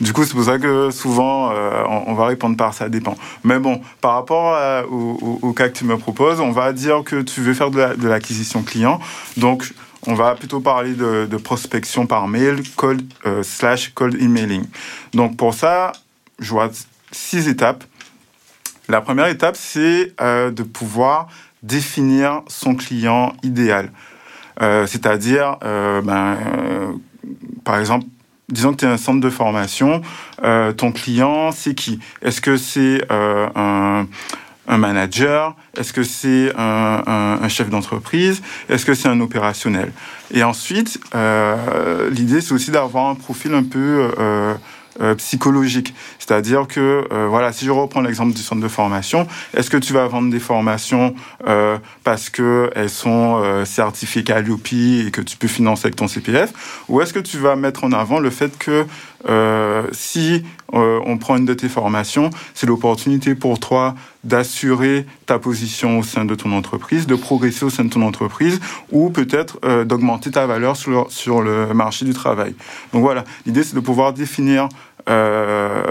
[0.00, 3.16] Du coup, c'est pour ça que souvent, euh, on, on va répondre par ça dépend.
[3.44, 6.72] Mais bon, par rapport à- au, au- au cas que tu me proposes, on va
[6.74, 9.00] dire que tu veux faire de la- de l'acquisition client.
[9.38, 9.72] Donc,
[10.06, 14.64] on va plutôt parler de, de prospection par mail, cold euh, slash cold emailing.
[15.14, 15.92] Donc, pour ça,
[16.38, 16.70] je vois
[17.12, 17.84] six étapes.
[18.88, 21.28] La première étape, c'est euh, de pouvoir
[21.62, 23.90] définir son client idéal.
[24.62, 26.36] Euh, C'est-à-dire, euh, ben,
[27.64, 28.06] par exemple,
[28.48, 30.02] disons que tu es un centre de formation,
[30.76, 31.98] ton client, c'est qui?
[32.22, 34.06] Est-ce que c'est un,
[34.68, 35.56] un manager?
[35.76, 38.40] Est-ce que c'est un, chef d'entreprise?
[38.68, 39.92] Est-ce que c'est un opérationnel?
[40.32, 41.00] Et ensuite,
[42.12, 44.12] l'idée, c'est aussi d'avoir un profil un peu...
[45.00, 45.94] euh, psychologique.
[46.18, 49.92] C'est-à-dire que, euh, voilà, si je reprends l'exemple du centre de formation, est-ce que tu
[49.92, 51.14] vas vendre des formations
[51.46, 56.08] euh, parce que elles sont euh, certifiées Calliope et que tu peux financer avec ton
[56.08, 56.52] CPF,
[56.88, 58.86] ou est-ce que tu vas mettre en avant le fait que
[59.28, 65.38] euh, si euh, on prend une de tes formations, c'est l'opportunité pour toi d'assurer ta
[65.38, 68.60] position au sein de ton entreprise, de progresser au sein de ton entreprise,
[68.90, 72.54] ou peut-être euh, d'augmenter ta valeur sur le, marché du travail.
[72.92, 74.68] Donc voilà, l'idée c'est de pouvoir définir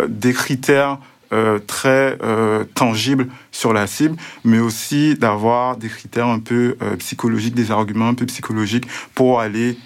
[0.09, 0.97] des critères
[1.33, 6.95] euh, très euh, tangibles sur la cible, mais aussi d'avoir des critères un peu euh,
[6.97, 8.85] psychologiques, des arguments un peu psychologiques
[9.15, 9.77] pour aller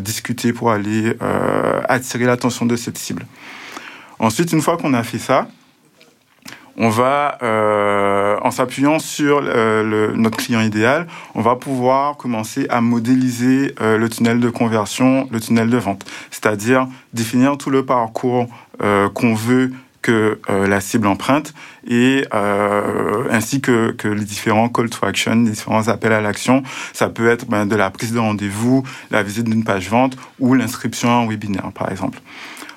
[0.00, 1.14] discuter, pour aller
[1.88, 3.26] attirer l'attention de cette cible.
[4.18, 5.48] Ensuite, une fois qu'on a fait ça,
[6.76, 7.38] on va,
[8.42, 14.50] en s'appuyant sur notre client idéal, on va pouvoir commencer à modéliser le tunnel de
[14.50, 16.04] conversion, le tunnel de vente.
[16.30, 18.46] C'est-à-dire définir tout le parcours
[19.14, 21.54] qu'on veut que euh, la cible emprunte
[21.86, 26.62] et euh, ainsi que, que les différents call to action, les différents appels à l'action.
[26.92, 30.54] Ça peut être ben, de la prise de rendez-vous, la visite d'une page vente ou
[30.54, 32.18] l'inscription à un webinaire, par exemple.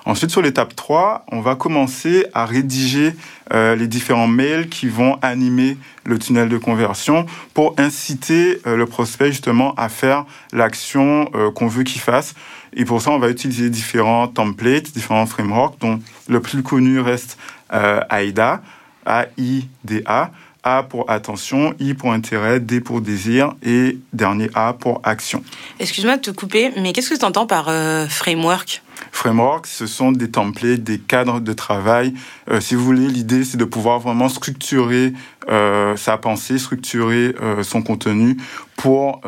[0.06, 3.14] Ensuite, sur l'étape 3, on va commencer à rédiger
[3.54, 8.88] euh, les différents mails qui vont animer le tunnel de conversion pour inciter euh, le
[8.88, 12.34] prospect justement à faire l'action euh, qu'on veut qu'il fasse.
[12.74, 17.38] Et pour ça, on va utiliser différents templates, différents frameworks, dont le plus connu reste
[17.74, 18.62] euh, AIDA,
[19.06, 20.32] A-I-D-A.
[20.64, 25.44] A pour attention, I pour intérêt, D pour désir et dernier A pour action.
[25.80, 28.84] Excuse-moi de te couper, mais qu'est-ce que tu entends par euh, framework?
[29.12, 32.14] Frameworks, ce sont des templates, des cadres de travail.
[32.50, 35.14] Euh, si vous voulez, l'idée, c'est de pouvoir vraiment structurer
[35.50, 38.38] euh, sa pensée, structurer son contenu
[38.78, 39.22] pour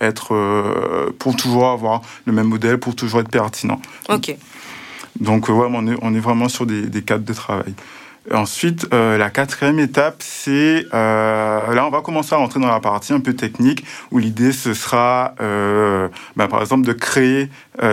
[0.00, 3.80] être, pour toujours avoir le même modèle, pour toujours être pertinent.
[4.08, 4.34] Ok.
[5.20, 7.74] Donc, ouais, on, est, on est vraiment sur des, des cadres de travail.
[8.30, 12.78] Ensuite, euh, la quatrième étape, c'est euh, là, on va commencer à rentrer dans la
[12.78, 17.48] partie un peu technique où l'idée ce sera, euh, ben, par exemple, de créer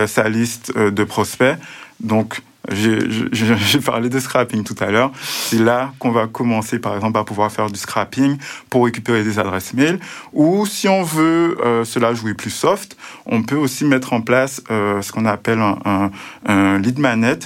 [0.06, 1.56] sa liste de prospects.
[1.98, 5.10] Donc, j'ai parlé de scrapping tout à l'heure.
[5.20, 8.36] C'est là qu'on va commencer, par exemple, à pouvoir faire du scrapping
[8.68, 9.98] pour récupérer des adresses mail.
[10.32, 15.10] Ou si on veut cela jouer plus soft, on peut aussi mettre en place ce
[15.10, 16.10] qu'on appelle un, un,
[16.46, 17.38] un lead magnet.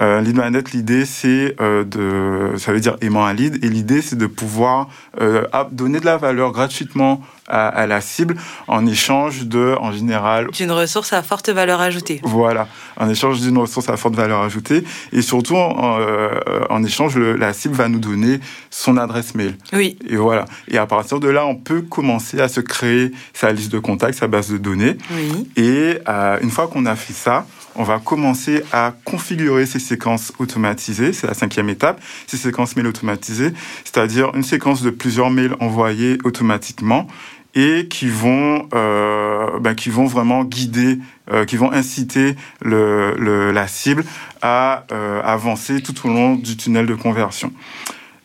[0.00, 4.00] Euh, lead magnet, l'idée c'est euh, de, ça veut dire aimant un lead, et l'idée
[4.00, 4.88] c'est de pouvoir
[5.20, 8.36] euh, donner de la valeur gratuitement à, à la cible
[8.68, 12.20] en échange de, en général, D'une ressource à forte valeur ajoutée.
[12.24, 16.30] voilà, en échange d'une ressource à forte valeur ajoutée, et surtout en, euh,
[16.70, 19.56] en échange, le- la cible va nous donner son adresse mail.
[19.74, 19.98] Oui.
[20.08, 20.46] Et voilà.
[20.68, 24.18] Et à partir de là, on peut commencer à se créer sa liste de contacts,
[24.18, 24.96] sa base de données.
[25.10, 25.50] Oui.
[25.56, 27.44] Et euh, une fois qu'on a fait ça,
[27.76, 31.12] on va commencer à configurer ces séquences automatisées.
[31.12, 32.00] C'est la cinquième étape.
[32.26, 33.52] Ces séquences mail automatisées,
[33.84, 37.06] c'est-à-dire une séquence de plusieurs mails envoyés automatiquement
[37.54, 40.98] et qui vont, euh, ben, qui vont vraiment guider,
[41.30, 44.04] euh, qui vont inciter la cible
[44.40, 47.52] à euh, avancer tout au long du tunnel de conversion.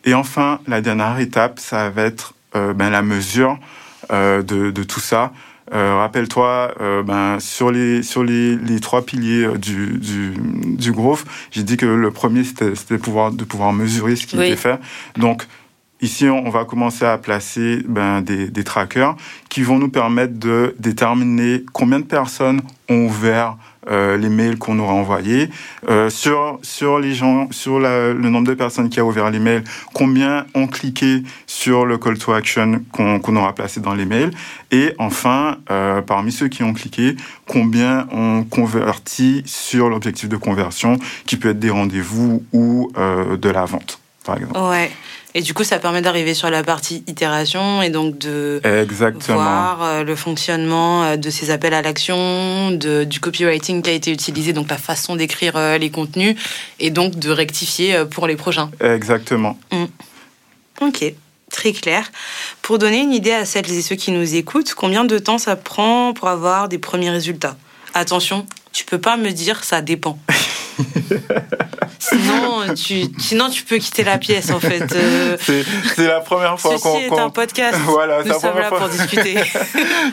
[0.05, 3.59] Et enfin, la dernière étape, ça va être ben, la mesure
[4.09, 5.31] de tout ça.
[5.73, 10.33] Euh, Rappelle-toi, euh, ben, sur les sur les, les trois piliers euh, du du,
[10.77, 14.37] du growth, j'ai dit que le premier c'était c'était pouvoir de pouvoir mesurer ce qui
[14.37, 14.45] Oui.
[14.47, 14.79] était fait.
[15.17, 15.45] Donc
[15.99, 19.15] Ici, on va commencer à placer ben, des, des, trackers
[19.49, 23.57] qui vont nous permettre de déterminer combien de personnes ont ouvert
[23.89, 25.49] euh, les mails qu'on aura envoyés,
[25.89, 29.39] euh, sur sur les gens, sur la, le nombre de personnes qui a ouvert les
[29.39, 34.05] mails, combien ont cliqué sur le call to action qu'on qu'on aura placé dans les
[34.05, 34.31] mails,
[34.71, 37.15] et enfin euh, parmi ceux qui ont cliqué,
[37.47, 43.49] combien ont converti sur l'objectif de conversion, qui peut être des rendez-vous ou euh, de
[43.49, 44.59] la vente, par exemple.
[44.59, 44.91] Ouais.
[45.37, 49.37] Et du coup, ça permet d'arriver sur la partie itération et donc de Exactement.
[49.37, 54.11] voir euh, le fonctionnement euh, de ces appels à l'action, du copywriting qui a été
[54.11, 56.35] utilisé, donc la façon d'écrire euh, les contenus,
[56.79, 58.71] et donc de rectifier pour les prochains.
[58.79, 59.59] Exactement.
[59.71, 59.85] Mm.
[60.81, 61.13] Ok,
[61.51, 62.11] très clair.
[62.63, 65.55] Pour donner une idée à celles et ceux qui nous écoutent, combien de temps ça
[65.55, 67.57] prend pour avoir des premiers résultats?
[67.93, 70.17] Attention, tu peux pas me dire ça dépend.
[71.99, 74.83] sinon, tu, sinon, tu peux quitter la pièce, en fait.
[74.93, 76.95] Euh, c'est la première fois qu'on.
[76.95, 77.77] Ceci est un podcast.
[77.85, 78.79] Voilà, Nous sommes là fois...
[78.79, 79.37] pour discuter.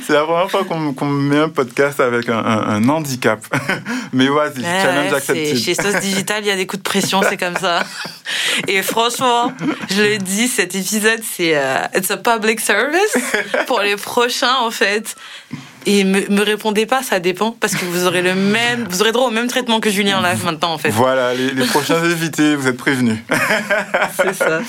[0.06, 3.40] c'est la première fois qu'on met un podcast avec un, un, un handicap.
[4.12, 5.56] Mais vas-y, ouais, challenge accepté.
[5.56, 7.84] Chez Sauce Digital, il y a des coups de pression, c'est comme ça.
[8.68, 9.52] Et franchement,
[9.90, 13.16] je le dis, cet épisode, c'est uh, it's a public service
[13.66, 15.16] pour les prochains, en fait.
[15.86, 19.12] Et me, me répondez pas, ça dépend, parce que vous aurez le même, vous aurez
[19.12, 20.90] droit au même traitement que Julien en live maintenant, en fait.
[20.90, 23.18] Voilà, les, les prochains invités, vous êtes prévenus.
[24.16, 24.60] C'est ça.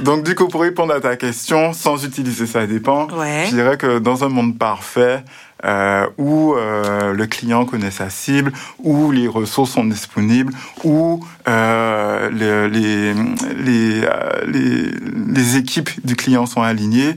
[0.00, 3.44] Donc, du coup, pour répondre à ta question, sans utiliser ça dépend, ouais.
[3.46, 5.22] je dirais que dans un monde parfait,
[5.64, 12.28] euh, où euh, le client connaît sa cible, où les ressources sont disponibles, où euh,
[12.30, 14.02] les, les,
[14.46, 14.90] les,
[15.28, 17.16] les équipes du client sont alignées,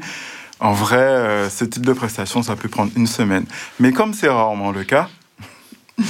[0.60, 3.46] en vrai, euh, ce type de prestation, ça peut prendre une semaine.
[3.80, 5.10] Mais comme c'est rarement le cas,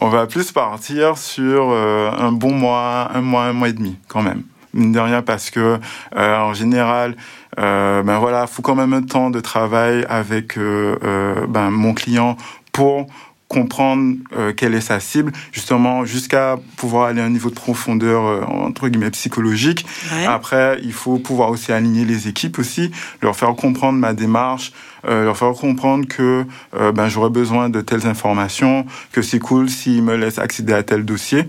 [0.00, 3.96] on va plus partir sur euh, un bon mois, un mois, un mois et demi,
[4.08, 4.42] quand même.
[4.72, 5.80] Mine de rien, parce que
[6.16, 7.16] euh, en général,
[7.58, 12.36] euh, ben voilà, faut quand même un temps de travail avec euh, ben, mon client
[12.72, 13.06] pour
[13.50, 18.24] comprendre euh, quelle est sa cible, justement jusqu'à pouvoir aller à un niveau de profondeur
[18.24, 19.84] euh, entre guillemets psychologique.
[20.12, 20.24] Ouais.
[20.24, 24.72] Après, il faut pouvoir aussi aligner les équipes aussi, leur faire comprendre ma démarche,
[25.04, 29.68] euh, leur faire comprendre que euh, ben j'aurais besoin de telles informations, que c'est cool
[29.68, 31.48] s'ils me laissent accéder à tel dossier.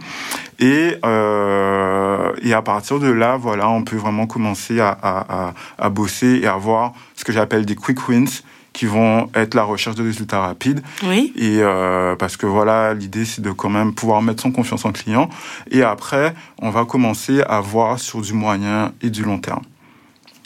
[0.57, 5.53] Et euh, et à partir de là, voilà, on peut vraiment commencer à, à, à,
[5.77, 8.41] à bosser et avoir ce que j'appelle des quick wins
[8.73, 10.81] qui vont être la recherche de résultats rapides.
[11.03, 11.33] Oui.
[11.35, 14.91] Et euh, parce que voilà, l'idée c'est de quand même pouvoir mettre son confiance en
[14.91, 15.29] client.
[15.69, 19.63] Et après, on va commencer à voir sur du moyen et du long terme.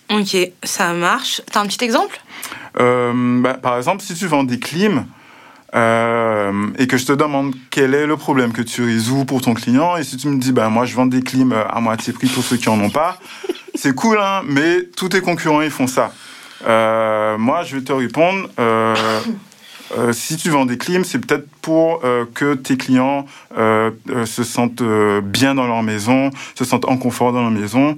[0.09, 1.41] Ok, ça marche.
[1.51, 2.19] T'as un petit exemple?
[2.79, 5.05] Euh, bah, Par exemple, si tu vends des clims.
[5.73, 9.53] Euh, et que je te demande quel est le problème que tu résous pour ton
[9.53, 12.29] client, et si tu me dis, ben moi je vends des clims à moitié prix
[12.29, 13.19] pour ceux qui en ont pas,
[13.75, 16.13] c'est cool, hein, mais tous tes concurrents ils font ça.
[16.65, 18.49] Euh, moi, je vais te répondre.
[18.59, 18.95] Euh,
[19.97, 23.25] euh, si tu vends des clims, c'est peut-être pour euh, que tes clients
[23.57, 23.89] euh,
[24.25, 24.83] se sentent
[25.23, 27.97] bien dans leur maison, se sentent en confort dans leur maison,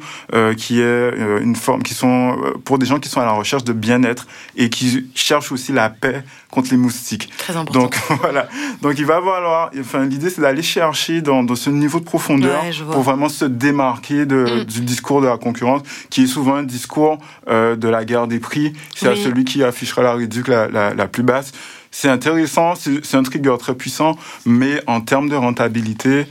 [0.56, 3.74] qui est une forme, qui sont pour des gens qui sont à la recherche de
[3.74, 4.26] bien-être
[4.56, 7.30] et qui cherchent aussi la paix contre les moustiques.
[7.38, 7.82] Très important.
[7.82, 8.48] Donc voilà.
[8.82, 9.72] Donc il va falloir.
[9.80, 13.46] Enfin, l'idée c'est d'aller chercher dans, dans, ce niveau de profondeur ouais, pour vraiment se
[13.46, 14.64] démarquer de, Mm.
[14.66, 17.18] du discours de la concurrence, qui est souvent un discours
[17.50, 18.74] euh, de la guerre des prix.
[18.96, 19.20] C'est Oui.
[19.20, 21.52] à celui qui affichera la réduc la, la, la plus basse.
[22.00, 26.28] C'est intéressant, c'est un trigger très puissant, mais en termes de rentabilité,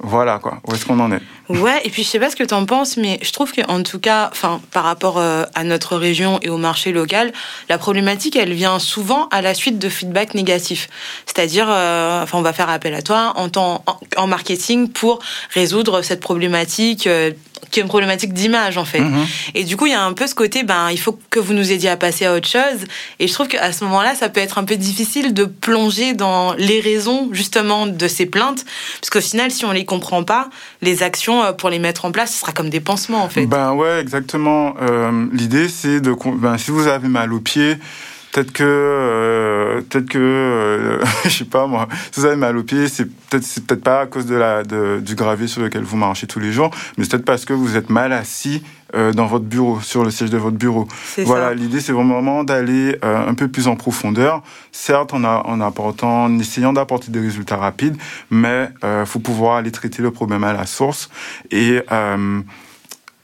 [0.00, 0.60] voilà quoi.
[0.66, 1.22] Où est-ce qu'on en est?
[1.48, 3.98] Ouais, et puis je sais pas ce que t'en penses, mais je trouve qu'en tout
[4.00, 7.32] cas, enfin, par rapport euh, à notre région et au marché local,
[7.70, 10.90] la problématique, elle vient souvent à la suite de feedback négatifs.
[11.24, 13.82] C'est-à-dire, euh, enfin, on va faire appel à toi en, temps,
[14.26, 15.20] marketing pour
[15.54, 17.06] résoudre cette problématique.
[17.06, 17.30] euh,
[17.70, 19.00] qui est une problématique d'image en fait.
[19.00, 19.26] Mhm.
[19.54, 21.54] Et du coup, il y a un peu ce côté, ben, il faut que vous
[21.54, 22.86] nous aidiez à passer à autre chose.
[23.18, 26.54] Et je trouve qu'à ce moment-là, ça peut être un peu difficile de plonger dans
[26.54, 28.64] les raisons justement de ces plaintes,
[29.00, 30.48] parce qu'au final, si on les comprend pas,
[30.82, 33.46] les actions euh, pour les mettre en place, ce sera comme des pansements en fait.
[33.46, 34.74] Ben ouais, exactement.
[34.80, 37.76] Euh, L'idée c'est de, ben, si vous avez mal aux pieds,
[38.38, 42.62] peut-être que, euh, peut-être que, euh, je sais pas moi, si vous avez mal aux
[42.62, 45.82] pieds, c'est peut-être, c'est peut-être pas à cause de la, de, du gravier sur lequel
[45.82, 48.62] vous marchez tous les jours, mais c'est peut-être parce que vous êtes mal assis
[48.94, 50.86] euh, dans votre bureau, sur le siège de votre bureau.
[51.24, 55.60] Voilà, l'idée c'est vraiment d'aller euh, un peu plus en profondeur, certes en, a- en
[55.60, 57.96] apportant, en essayant d'apporter des résultats rapides,
[58.30, 58.70] mais
[59.04, 61.10] faut pouvoir aller traiter le problème à la source.
[61.50, 61.82] Et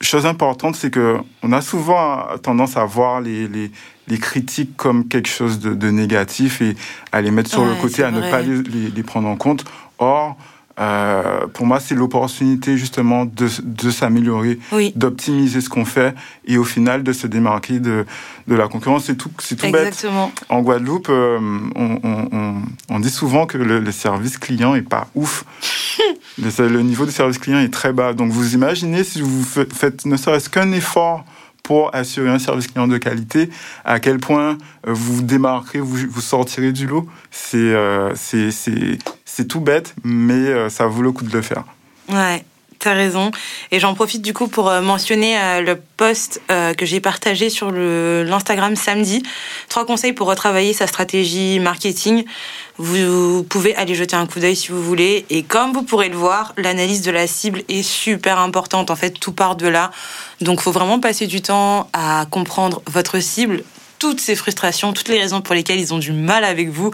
[0.00, 3.70] chose importante, c'est que on a souvent tendance à voir les, les,
[4.08, 6.76] les critiques comme quelque chose de, de négatif et
[7.12, 9.64] à les mettre sur le côté, à ne pas les, prendre en compte.
[9.98, 10.36] Or,
[10.80, 14.92] euh, pour moi, c'est l'opportunité justement de, de s'améliorer, Oui.
[14.96, 16.14] d'optimiser ce qu'on fait
[16.46, 18.04] et au final de se démarquer de,
[18.48, 19.04] de la concurrence.
[19.04, 20.04] C'est tout, c'est tout bête.
[20.48, 21.38] En Guadeloupe, euh,
[21.76, 25.44] on, on- on- on dit souvent que le, le service client est pas ouf.
[26.38, 28.12] le, niveau de service client est très bas.
[28.12, 31.24] Donc vous imaginez si vous fa- faites ne serait-ce qu'un effort
[31.62, 33.48] pour assurer un service client de qualité,
[33.86, 37.08] à quel point euh, vous vous démarquerez, vous, sortirez du lot.
[37.30, 38.12] C'est euh,
[39.48, 41.64] tout bête, mais euh, ça vaut le coup de le faire.
[42.10, 42.44] Ouais,
[42.84, 43.30] t'as raison.
[43.70, 47.48] Et j'en profite du coup pour euh, mentionner euh, le post euh, que j'ai partagé
[47.48, 49.22] sur l'Instagram samedi.
[49.68, 52.24] Trois conseils pour retravailler sa stratégie marketing.
[52.76, 55.24] Vous pouvez aller jeter un coup d'œil si vous voulez.
[55.30, 58.90] Et comme vous pourrez le voir, l'analyse de la cible est super importante.
[58.90, 59.90] En fait, tout part de là.
[60.40, 63.62] Donc, faut vraiment passer du temps à comprendre votre cible,
[63.98, 66.92] toutes ces frustrations, toutes les raisons pour lesquelles ils ont du mal avec vous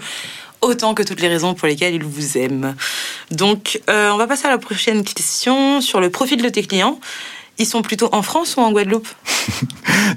[0.62, 2.74] autant que toutes les raisons pour lesquelles ils vous aiment.
[3.30, 7.00] Donc, euh, on va passer à la prochaine question sur le profil de tes clients.
[7.58, 9.08] Ils sont plutôt en France ou en Guadeloupe?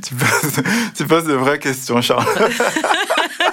[0.02, 0.64] Tu, poses,
[0.96, 2.26] tu poses de vraies questions, Charles.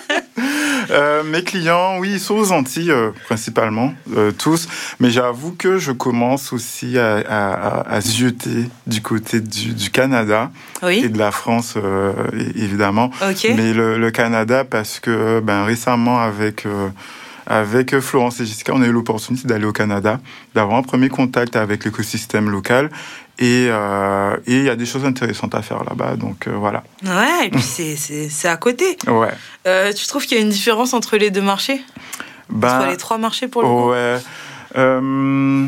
[0.90, 4.68] Euh, mes clients, oui, ils sont aux Antilles euh, principalement, euh, tous.
[4.98, 9.90] Mais j'avoue que je commence aussi à, à, à, à zioter du côté du, du
[9.90, 10.50] Canada
[10.82, 11.08] et Oui.
[11.08, 12.12] de la France, euh,
[12.56, 13.10] évidemment.
[13.22, 13.46] Ok.
[13.56, 16.88] Mais le, le Canada, parce que ben, récemment, avec, euh,
[17.50, 20.20] avec Florence et Jessica, on a eu l'opportunité d'aller au Canada,
[20.54, 22.90] d'avoir un premier contact avec l'écosystème local.
[23.40, 26.14] Et euh, et il y a des choses intéressantes à faire là-bas.
[26.16, 26.84] Donc euh, voilà.
[27.04, 28.96] Ouais, et puis c'est- à côté.
[29.08, 29.28] Ouais.
[29.66, 31.80] Euh, tu trouves qu'il y a une différence entre les deux marchés?
[32.54, 34.20] Entre les trois marchés pour le coup Ben, Ouais.
[34.76, 35.66] Euh,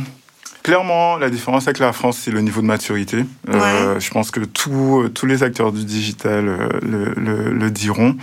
[0.62, 3.24] clairement, la différence avec la France, c'est le niveau de maturité.
[3.48, 8.16] Euh, je pense que tous tous les acteurs du digital euh, le, le, le diront.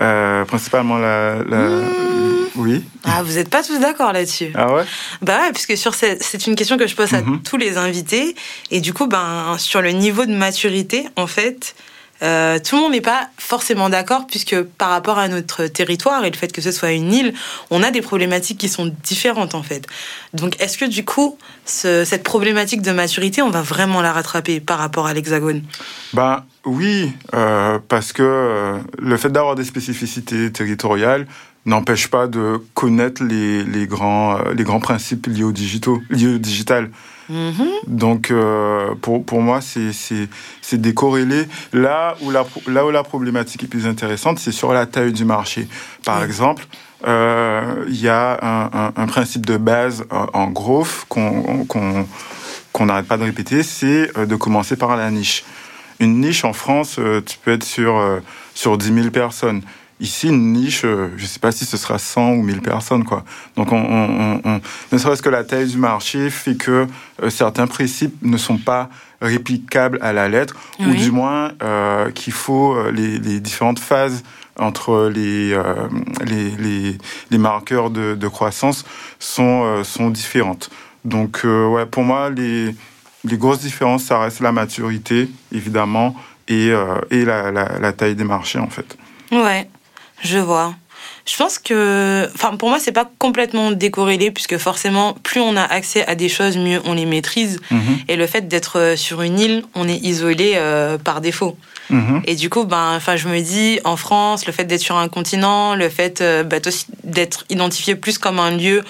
[0.00, 1.42] Euh, principalement la.
[1.42, 2.31] la- Mmh.
[2.56, 2.82] Oui.
[3.04, 4.84] Ah, vous n'êtes pas tous d'accord là-dessus Ah ouais?
[5.22, 7.42] Bah ouais, puisque sur c'est une question que je pose à Mhm.
[7.42, 8.34] tous les invités.
[8.70, 11.74] Et du coup, ben, sur le niveau de maturité, en fait,
[12.22, 16.30] euh, tout le monde n'est pas forcément d'accord, puisque par rapport à notre territoire et
[16.30, 17.34] le fait que ce soit une île,
[17.70, 19.86] on a des problématiques qui sont différentes, en fait.
[20.32, 24.60] Donc, est-ce que du coup, ce- cette problématique de maturité, on va vraiment la rattraper
[24.60, 25.62] par rapport à l'Hexagone?
[26.12, 31.26] Ben oui, euh, parce que euh, le fait d'avoir des spécificités territoriales
[31.66, 36.34] n'empêche pas de connaître les, les, grands, euh, les grands principes liés au, digitaux, liés
[36.34, 36.90] au digital.
[37.28, 37.52] Mhm.
[37.86, 39.92] Donc, euh, pour, pour moi, c'est-
[40.76, 41.46] décorrélé.
[41.72, 45.24] Là où, la, là où la problématique est plus intéressante, c'est sur la taille du
[45.24, 45.68] marché.
[46.04, 46.66] Par exemple,
[47.06, 52.06] euh, il y a un, un- un principe de base en growth qu'on qu'on
[52.72, 55.44] qu'on n'arrête pas de répéter, c'est de commencer par la niche.
[56.00, 58.02] Une niche en France, tu peux être sur,
[58.54, 59.60] sur 10 000 personnes.
[60.02, 63.04] Ici, une niche, euh, je ne sais pas si ce sera 100 ou 1000 personnes.
[63.04, 63.24] Quoi.
[63.56, 66.86] Donc, on, on- on- on- ne serait-ce que la taille du marché fait que
[67.22, 68.90] euh, certains principes ne sont pas
[69.20, 74.24] réplicables à la lettre, ou du moins euh, qu'il faut euh, les, les différentes phases
[74.58, 75.88] entre les, euh,
[76.26, 76.98] les, les,
[77.30, 78.84] les marqueurs de, de croissance
[79.20, 80.68] sont, sont différentes.
[81.04, 82.74] Donc, ouais, pour moi, les,
[83.24, 86.16] les grosses différences, ça reste la maturité, évidemment,
[86.48, 88.98] et, euh, et la, la, la taille des marchés, en fait.
[89.30, 89.68] Ouais,
[90.22, 90.74] je vois.
[91.26, 95.62] Je pense que, enfin, pour moi, c'est pas complètement décorrélé, puisque forcément, plus on a
[95.62, 97.60] accès à des choses, mieux on les maîtrise.
[97.70, 101.56] Mhm, Et le fait d'être euh, sur une île, on est isolé euh, par défaut.
[101.90, 102.22] mhm.
[102.26, 105.08] Et du coup, ben, enfin, je me dis, en France, le fait d'être sur un
[105.08, 106.56] continent, le fait euh, bah,
[107.04, 108.82] d'être identifié plus comme un lieu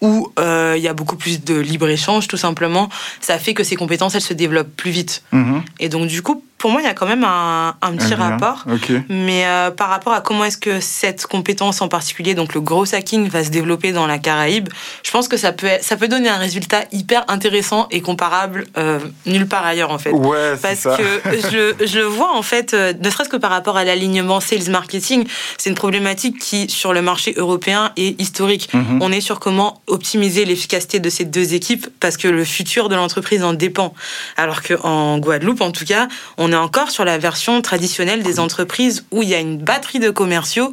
[0.00, 2.88] où euh, il y a beaucoup plus de libre échange, tout simplement,
[3.20, 5.22] ça fait que ces compétences, elles se développent plus vite.
[5.32, 5.62] Mhm.
[5.80, 8.16] Et donc, du coup, pour moi, il y a quand même un, un petit Un
[8.16, 8.64] rapport.
[8.70, 8.90] Ok.
[9.08, 12.92] Mais euh, par rapport à comment est-ce que cette compétence en particulier, donc le gros
[12.94, 14.68] hacking, va se développer dans la Caraïbe,
[15.04, 18.98] je pense que ça peut, ça peut donner un résultat hyper intéressant et comparable euh,
[19.26, 20.10] nulle part ailleurs en fait.
[20.10, 20.96] Ouais, Parce ça.
[20.96, 21.04] que
[21.78, 24.68] je, je le vois en fait, euh, ne serait-ce que par rapport à l'alignement sales
[24.70, 25.26] marketing,
[25.58, 28.68] c'est une problématique qui sur le marché européen est historique.
[28.74, 28.98] Mhm.
[29.00, 32.96] On est sur comment optimiser l'efficacité de ces deux équipes parce que le futur de
[32.96, 33.94] l'entreprise en dépend.
[34.36, 39.04] Alors qu'en Guadeloupe, en tout cas, on est encore sur la version traditionnelle des entreprises
[39.10, 40.72] où il y a une batterie de commerciaux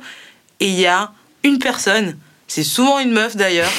[0.59, 1.11] et il y a
[1.43, 2.17] une personne,
[2.47, 3.71] c'est souvent une meuf d'ailleurs,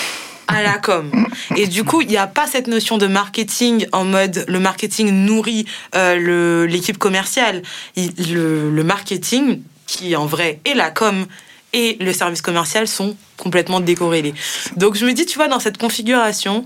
[0.48, 1.10] à la com.
[1.56, 5.10] Et du coup, il n'y a pas cette notion de marketing en mode le marketing
[5.10, 7.62] nourrit euh, l'équipe commerciale.
[7.96, 11.26] Le, le marketing, qui en vrai est la com,
[11.72, 14.34] et le service commercial sont complètement décorrélés.
[14.76, 16.64] Donc je me dis, tu vois, dans cette configuration,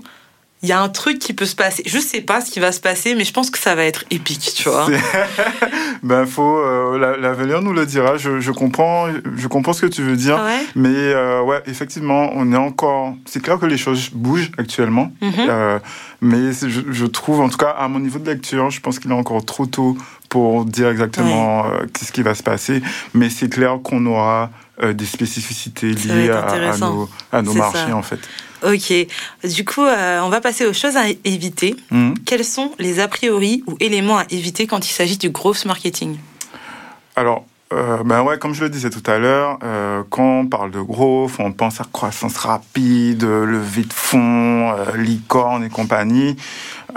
[0.63, 1.81] il y a un truc qui peut se passer.
[1.85, 4.03] Je sais pas ce qui va se passer, mais je pense que ça va être
[4.11, 4.87] épique, tu vois.
[6.03, 8.17] ben faut, euh, l'avenir nous le dira.
[8.17, 10.65] Je, je, comprends, je comprends ce que tu veux dire, ouais.
[10.75, 13.15] mais euh, ouais, effectivement, on est encore.
[13.25, 15.33] C'est clair que les choses bougent actuellement, Mhm.
[15.49, 15.79] euh,
[16.21, 19.09] mais je, je trouve, en tout cas à mon niveau de lecture, je pense qu'il
[19.11, 19.97] est encore trop tôt
[20.29, 22.81] pour dire exactement euh, qu'est-ce qui va se passer.
[23.13, 24.49] Mais c'est clair qu'on aura
[24.81, 27.95] euh, des spécificités liées à, nos, à nos marchés ça.
[27.95, 28.19] en fait.
[28.63, 28.93] Ok.
[29.43, 31.75] Du coup, euh, on va passer aux choses à éviter.
[31.89, 32.15] Mhm.
[32.25, 36.17] Quels sont les a priori ou éléments à éviter quand il s'agit du growth marketing?
[37.15, 40.71] Alors, euh, ben ouais, comme je le disais tout à l'heure, euh, quand on parle
[40.71, 46.35] de growth, on pense à croissance rapide, levée de fonds, euh, licorne et compagnie.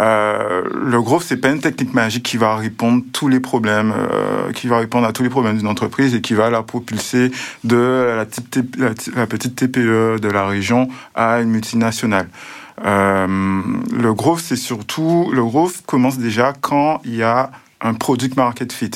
[0.00, 4.52] Euh, le growth, c'est pas une technique magique qui va répondre tous les problèmes, euh,
[4.52, 7.30] qui va répondre à tous les problèmes d'une entreprise et qui va la propulser
[7.62, 12.28] de la, petite la ti- la petite TPE de la région à une multinationale.
[12.84, 13.26] Euh,
[13.92, 18.72] le growth, c'est surtout le growth commence déjà quand il y a un product market
[18.72, 18.90] fit.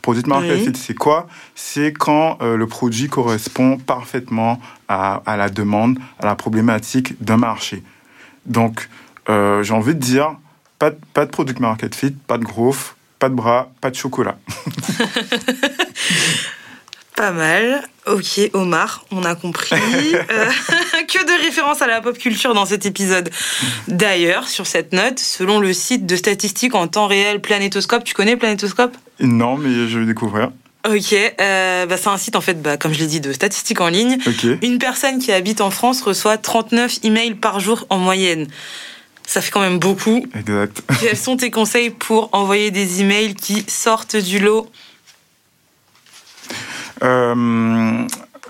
[0.00, 0.64] Product market Oui.
[0.64, 1.26] fit, c'est quoi?
[1.54, 7.36] C'est quand euh, le produit correspond parfaitement à, à la demande, à la problématique d'un
[7.36, 7.82] marché.
[8.46, 8.88] Donc,
[9.28, 10.36] euh, j'ai envie de dire,
[10.78, 13.96] pas de, pas de product market fit, pas de growth, pas de bras, pas de
[13.96, 14.38] chocolat.
[17.18, 17.82] Pas mal.
[18.06, 19.74] Ok, Omar, on a compris.
[20.30, 20.50] Euh,
[21.08, 23.30] que de références à la pop culture dans cet épisode.
[23.88, 28.36] D'ailleurs, sur cette note, selon le site de statistiques en temps réel Planétoscope, tu connais
[28.36, 30.50] Planétoscope Non, mais je vais découvrir.
[30.86, 33.80] Ok, euh, bah, c'est un site en fait, bah, comme je l'ai dit, de statistiques
[33.80, 34.18] en ligne.
[34.62, 38.46] Une personne qui habite en France reçoit 39 emails par jour en moyenne.
[39.28, 40.24] Ça fait quand même beaucoup.
[40.34, 40.82] Exact.
[41.00, 44.70] Quels sont tes conseils pour envoyer des emails qui sortent du lot
[47.02, 48.06] Euh,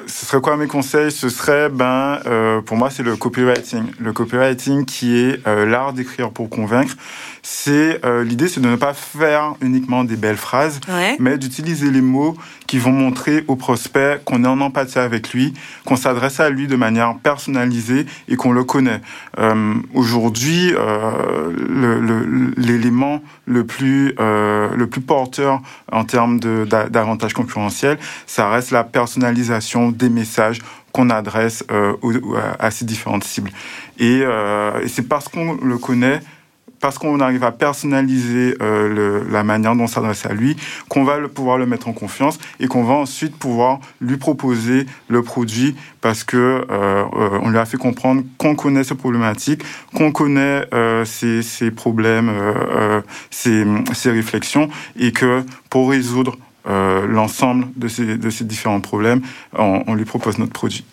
[0.06, 1.10] ce serait quoi mes conseils?
[1.10, 3.86] Ce serait, ben, euh, pour moi, c'est le copywriting.
[3.98, 6.94] Le copywriting qui est euh, l'art d'écrire pour convaincre.
[7.50, 11.16] C'est euh, l'idée, c'est de ne pas faire uniquement des belles phrases, Ouais.
[11.18, 12.36] mais d'utiliser les mots
[12.66, 15.54] qui vont montrer au prospect qu'on est en empathie avec lui,
[15.86, 19.00] qu'on s'adresse à lui de manière personnalisée et qu'on le connaît.
[19.38, 27.32] Euh, Aujourd'hui, euh, le- le- l'élément le, plus euh, le plus porteur en termes d'avantages
[27.32, 30.58] concurrentiels, ça reste la personnalisation des messages
[30.92, 33.50] qu'on adresse euh, aux- à, à ces différentes cibles.
[33.98, 36.20] Et, euh, et c'est parce qu'on le connaît
[36.80, 40.56] parce qu'on arrive à personnaliser euh, la manière dont on s'adresse à lui,
[40.88, 45.22] qu'on va pouvoir le mettre en confiance et qu'on va ensuite pouvoir lui proposer le
[45.22, 49.62] produit parce que euh, euh, on lui a fait comprendre qu'on connaît ses problématiques,
[49.94, 50.64] qu'on connaît
[51.04, 52.32] ses, problèmes,
[53.30, 53.64] ses,
[54.10, 54.68] réflexions
[54.98, 59.22] et que pour résoudre l'ensemble de ces, de ces différents problèmes,
[59.56, 60.84] on, on lui propose notre produit.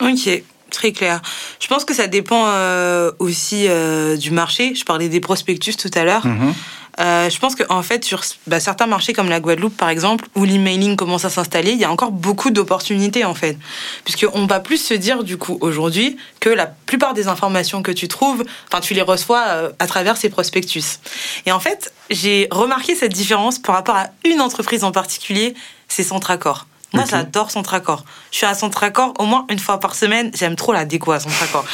[0.00, 1.20] Ok, très clair.
[1.60, 4.74] Je pense que ça dépend euh, aussi euh, du marché.
[4.74, 6.26] Je parlais des prospectus tout à l'heure.
[6.26, 6.54] Mhm.
[6.98, 10.26] Euh, je pense qu'en en fait, sur bah, certains marchés comme la Guadeloupe, par exemple,
[10.34, 13.56] où l'emailing commence à s'installer, il y a encore beaucoup d'opportunités, en fait.
[14.04, 18.08] Puisqu'on va plus se dire, du coup, aujourd'hui, que la plupart des informations que tu
[18.08, 20.98] trouves, enfin, tu les reçois euh, à travers ces prospectus.
[21.46, 25.54] Et en fait, j'ai remarqué cette différence par rapport à une entreprise en particulier,
[25.88, 26.66] c'est Centracor.
[26.92, 27.10] Moi, Ok.
[27.10, 28.04] j'adore Centracor.
[28.32, 30.30] Je suis à Centracor au moins une fois par semaine.
[30.36, 31.64] J'aime trop la déco à Centracor.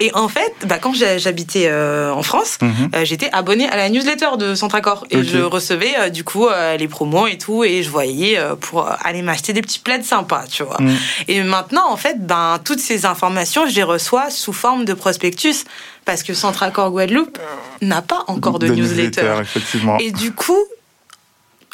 [0.00, 2.90] Et en fait, bah, quand j'habitais euh, en France, Mhm.
[2.94, 6.76] euh, j'étais abonnée à la newsletter de Centracor et je recevais euh, du coup euh,
[6.76, 10.62] les promos et tout et je voyais pour aller m'acheter des petits plaids sympas, tu
[10.64, 10.80] vois.
[10.80, 10.96] Mhm.
[11.28, 15.64] Et maintenant, en fait, ben toutes ces informations, je les reçois sous forme de prospectus
[16.04, 17.38] parce que Centracor Guadeloupe
[17.80, 19.36] n'a pas encore de, newsletter.
[19.40, 19.98] effectivement.
[19.98, 20.58] Et du coup,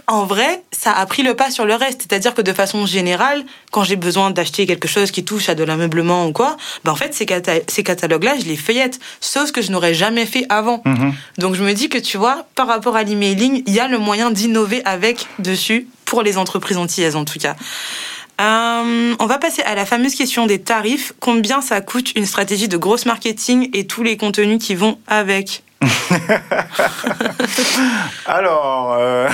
[0.07, 2.03] en vrai, ça a pris le pas sur le reste.
[2.03, 5.65] C'est-à-dire que de façon générale, quand j'ai besoin d'acheter quelque chose qui touche à de
[5.65, 8.99] l'ameublement ou quoi, ben en fait, ces, cata- ces catalogues-là, je les feuillette.
[9.23, 10.83] Chose que je n'aurais jamais fait avant.
[10.85, 11.13] Mhm.
[11.39, 13.99] Donc je me dis que tu vois, par rapport à l'emailing, il y a le
[13.99, 17.55] moyen d'innover avec dessus, pour les entreprises antillaises en tout cas.
[18.41, 21.13] Euh, on va passer à la fameuse question des tarifs.
[21.21, 25.63] Combien ça coûte une stratégie de grosse marketing et tous les contenus qui vont avec?
[28.27, 29.29] Alors, euh,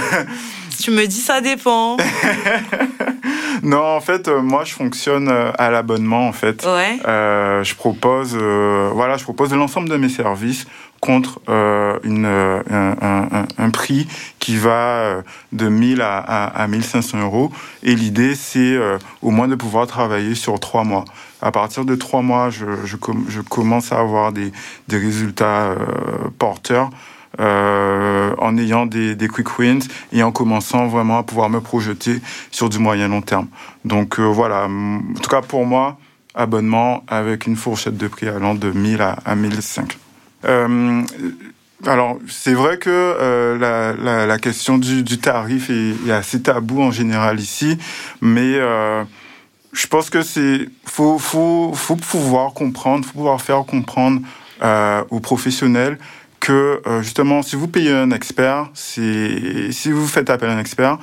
[0.82, 1.96] Tu me dis ça dépend.
[3.62, 6.64] non, en fait, euh, moi, je fonctionne euh, à l'abonnement, en fait.
[6.64, 6.98] Ouais.
[7.06, 10.66] Euh, je propose, euh, voilà, je propose l'ensemble de mes services
[11.00, 14.06] contre euh, une, un, un- un- un prix
[14.38, 15.22] qui va
[15.52, 17.50] de 1000 à, à, à 1500 euros.
[17.82, 18.78] Et l'idée, c'est
[19.22, 21.04] au moins de pouvoir travailler sur trois mois.
[21.42, 24.52] À partir de trois mois, je, je, com- je commence à avoir des,
[24.88, 25.74] des résultats
[26.38, 26.90] porteurs.
[27.38, 32.20] Euh, en ayant des, quick wins et en commençant vraiment à pouvoir me projeter
[32.50, 33.48] sur du moyen long terme.
[33.84, 35.98] Donc euh, voilà, en tout cas pour moi,
[36.34, 39.98] abonnement avec une fourchette de prix allant de 1000 à, à 1005.
[40.46, 41.02] Euh,
[41.84, 47.76] alors, c'est vrai que la, question du, tarif est, assez tabou en général ici,
[48.22, 48.54] mais
[49.72, 54.22] je pense que c'est faut, faut, faut pouvoir comprendre, faut pouvoir faire comprendre
[55.10, 55.98] aux professionnels
[56.40, 60.98] que euh, justement, si vous payez un expert, si vous faites appel à un expert,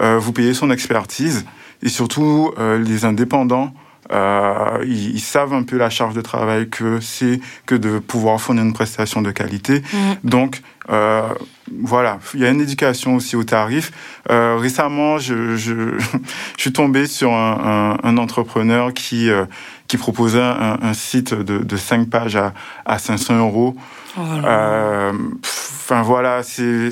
[0.00, 1.44] euh, vous payez son expertise
[1.82, 3.72] et surtout euh, les indépendants.
[4.10, 8.64] Ils, ils, savent un peu la charge de travail que c'est que de pouvoir fournir
[8.64, 9.82] une prestation de qualité.
[9.92, 9.96] Mmh.
[10.24, 13.92] Donc, voilà, il y a une éducation aussi aux tarifs.
[14.30, 19.28] Récemment, je, je, je, suis tombé sur un, un, un entrepreneur qui,
[19.88, 22.54] qui proposait un, un, site de, de 5 pages à,
[22.86, 23.76] à 500 euros.
[24.18, 26.90] Enfin oh voilà, c'est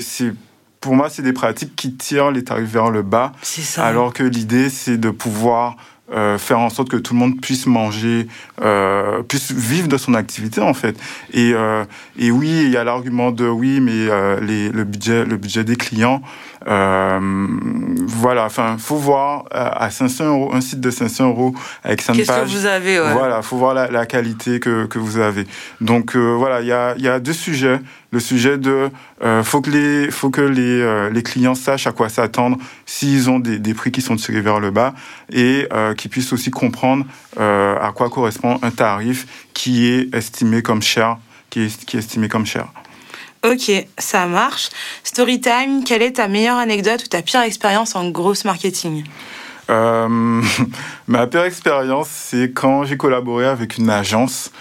[0.81, 3.33] pour moi, c'est des pratiques qui tirent les tarifs vers le bas.
[3.77, 5.75] Alors que l'idée, c'est de pouvoir
[6.13, 8.27] euh, faire en sorte que tout le monde puisse manger,
[8.61, 10.95] euh, puisse vivre de son activité en fait.
[11.33, 11.83] Et, euh,
[12.17, 15.65] et oui, il y a l'argument de oui, mais euh, les, le budget, le budget
[15.65, 16.21] des clients,
[16.56, 18.45] euh, voilà.
[18.45, 21.53] Enfin, faut voir à 500 euros un site de 500 euros
[21.83, 22.43] avec 5 Qu'est-ce pages.
[22.51, 23.13] que vous avez ouais.
[23.13, 25.45] Voilà, faut voir la, la qualité que, que vous avez.
[25.81, 27.79] Donc euh, voilà, il y a, y a deux sujets
[28.11, 28.89] le sujet de
[29.21, 33.29] euh, faut que les faut que les euh, les clients sachent à quoi s'attendre s'ils
[33.29, 34.93] ont des, des prix qui sont tirés vers le bas
[35.29, 37.05] et euh, qu'ils puissent aussi comprendre
[37.39, 41.17] euh, à quoi correspond un tarif qui est estimé comme cher
[41.49, 42.67] qui est qui est estimé comme cher.
[43.43, 44.69] Ok, ça marche.
[45.03, 49.03] Storytime, quelle est ta meilleure anecdote ou ta pire expérience en grosse marketing
[49.69, 50.41] euh,
[51.07, 54.51] Ma pire expérience, c'est quand j'ai collaboré avec une agence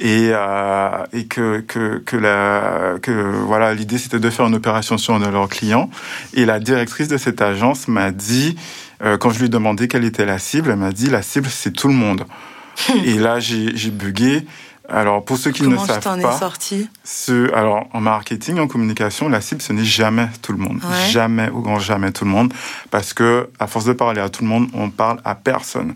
[0.00, 4.96] et, euh, et que, que, que, la, que voilà, l'idée c'était de faire une opération
[4.96, 5.90] sur un de leurs clients.
[6.34, 8.56] Et la directrice de cette agence m'a dit,
[9.02, 11.48] euh, quand je lui ai demandé quelle était la cible, elle m'a dit la cible
[11.50, 12.24] c'est tout le monde.
[13.04, 14.46] et là j'ai bugué.
[14.92, 18.58] Alors pour ceux qui Comment ne savent t'en pas, es sorti ce, alors en marketing,
[18.58, 21.08] en communication, la cible ce n'est jamais tout le monde, Ouais.
[21.10, 22.52] jamais au grand jamais tout le monde,
[22.90, 25.94] parce que à force de parler à tout le monde, on parle à personne.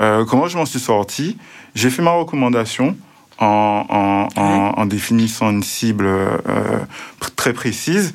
[0.00, 1.38] Euh, comment je m'en suis sorti?
[1.74, 2.96] J'ai fait ma recommandation
[3.40, 6.38] en, en, en, en définissant une cible euh,
[7.36, 8.12] très précise.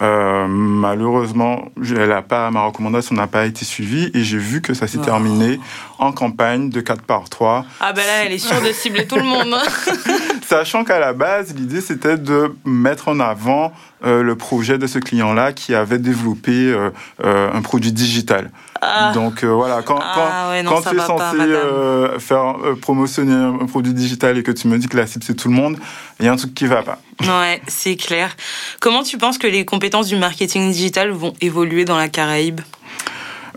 [0.00, 4.72] Euh, malheureusement, elle a pas, ma recommandation n'a pas été suivie et j'ai vu que
[4.74, 5.04] ça s'est Oh.
[5.04, 5.60] terminé
[5.98, 9.16] en campagne de 4 par 3 Ah ben là, elle est sûre de cibler tout
[9.16, 9.54] le monde.
[10.46, 13.72] Sachant qu'à la base, l'idée c'était de mettre en avant
[14.04, 16.90] euh, le projet de ce client-là qui avait développé euh,
[17.24, 18.50] euh, un produit digital.
[18.80, 19.12] Ah.
[19.14, 23.32] Donc voilà, quand, Ah quand, ouais, non, quand ça tu es pas, censé faire promotionner
[23.32, 25.78] un produit digital et que tu me dis que la cible c'est tout le monde,
[26.18, 26.98] il y a un truc qui va pas.
[27.20, 28.34] ouais, c'est clair.
[28.80, 32.60] Comment tu penses que les compétences du marketing digital vont évoluer dans la Caraïbe?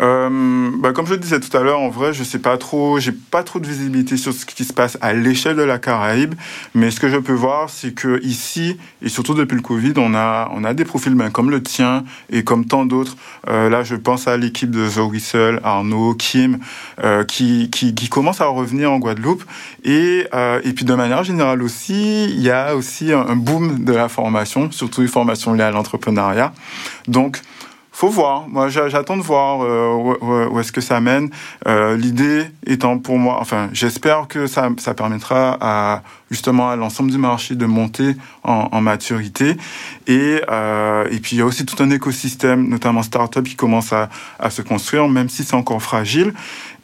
[0.01, 2.99] Euh, bah, comme je le disais tout à l'heure, en vrai, je sais pas trop,
[2.99, 6.35] j'ai pas trop de visibilité sur ce qui se passe à l'échelle de la Caraïbe,
[6.73, 10.13] mais ce que je peux voir, c'est que ici et surtout depuis le Covid, on
[10.13, 13.15] a on a des profils ben, comme le tien et comme tant d'autres.
[13.47, 16.59] Euh, là, je pense à l'équipe de The Whistle, Arnaud, Kim,
[17.03, 19.43] euh, qui, qui qui commence à revenir en Guadeloupe
[19.83, 23.83] et euh, et puis de manière générale aussi, il y a aussi un, un boom
[23.85, 26.53] de la formation, surtout les formations liées à l'entrepreneuriat.
[27.07, 27.41] Donc
[27.95, 28.49] faut voir.
[28.49, 31.29] Moi, j'a- j'attends de voir euh, où, est-ce que ça mène.
[31.65, 37.09] Euh, L'idée étant pour moi, enfin, j'espère que ça, ça permettra à justement à l'ensemble
[37.09, 39.55] du marché de monter en, maturité.
[40.07, 43.93] Et, euh, et puis il y a aussi tout un écosystème, notamment start-up, qui commence
[43.93, 46.33] à, à se construire, même si c'est encore fragile.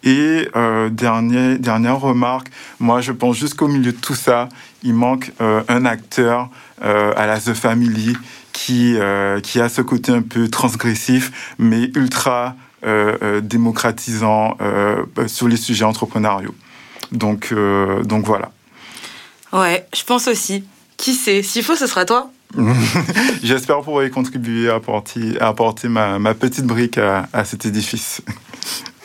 [0.05, 2.47] Et euh, dernière remarque,
[2.80, 4.47] moi je pense jusqu'au milieu de tout ça,
[4.82, 6.49] il manque un acteur
[6.82, 8.16] à la The Family
[8.54, 15.04] qui, euh, qui a ce côté un peu transgressif, mais ultra euh, euh, démocratisant euh,
[15.28, 16.56] sur les sujets entrepreneuriaux.
[17.12, 17.54] Donc,
[18.04, 18.52] donc voilà.
[19.52, 20.64] Ouais, je pense aussi.
[20.95, 21.43] Qui sait?
[21.43, 22.32] S'il faut, ce sera toi.
[23.43, 27.66] J'espère pouvoir y contribuer à apporter, à apporter ma, ma petite brique à, à cet
[27.66, 28.22] édifice.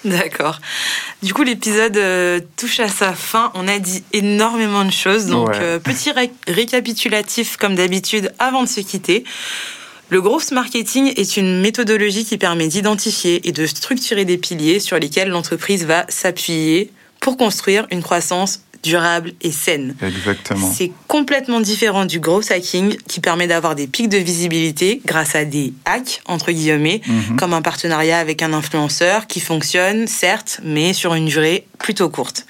[0.07, 0.61] D'accord.
[1.23, 3.51] Du coup, l'épisode euh, touche à sa fin.
[3.55, 5.27] On a dit énormément de choses.
[5.27, 5.59] Donc, Ouais.
[5.61, 9.25] euh, petit ré- récapitulatif, comme d'habitude, avant de se quitter.
[10.09, 14.99] Le growth marketing est une méthodologie qui permet d'identifier et de structurer des piliers sur
[14.99, 19.95] lesquels l'entreprise va s'appuyer pour construire une croissance durable et saine.
[20.03, 20.73] Exactement.
[20.73, 25.45] C'est complètement différent du growth hacking qui permet d'avoir des pics de visibilité grâce à
[25.45, 27.37] des hacks, entre guillemets, Mhm.
[27.37, 32.47] comme un partenariat avec un influenceur qui fonctionne, certes, mais sur une durée plutôt courte.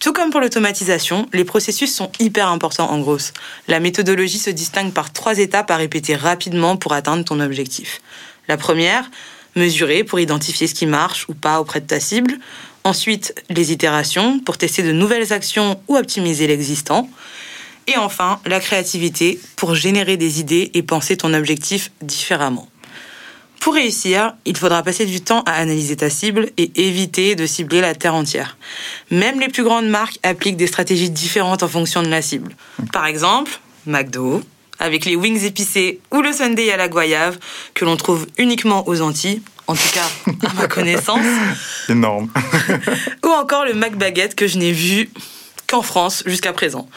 [0.00, 3.32] Tout comme pour l'automatisation, les processus sont hyper importants en grosse.
[3.68, 8.02] La méthodologie se distingue par trois étapes à répéter rapidement pour atteindre ton objectif.
[8.48, 9.10] La première,
[9.56, 12.34] mesurer pour identifier ce qui marche ou pas auprès de ta cible.
[12.84, 17.08] Ensuite, les itérations pour tester de nouvelles actions ou optimiser l'existant.
[17.86, 22.68] Et enfin, la créativité pour générer des idées et penser ton objectif différemment.
[23.60, 27.80] Pour réussir, il faudra passer du temps à analyser ta cible et éviter de cibler
[27.80, 28.58] la terre entière.
[29.10, 32.54] Même les plus grandes marques appliquent des stratégies différentes en fonction de la cible.
[32.92, 34.42] Par exemple, McDo,
[34.78, 37.38] avec les wings épicés ou le sundae à la goyave,
[37.72, 41.24] que l'on trouve uniquement aux Antilles, en tout cas à ma connaissance.
[41.88, 42.28] Énorme.
[43.24, 45.10] ou encore le McBaguette que je n'ai vu
[45.68, 46.88] qu'en France jusqu'à présent.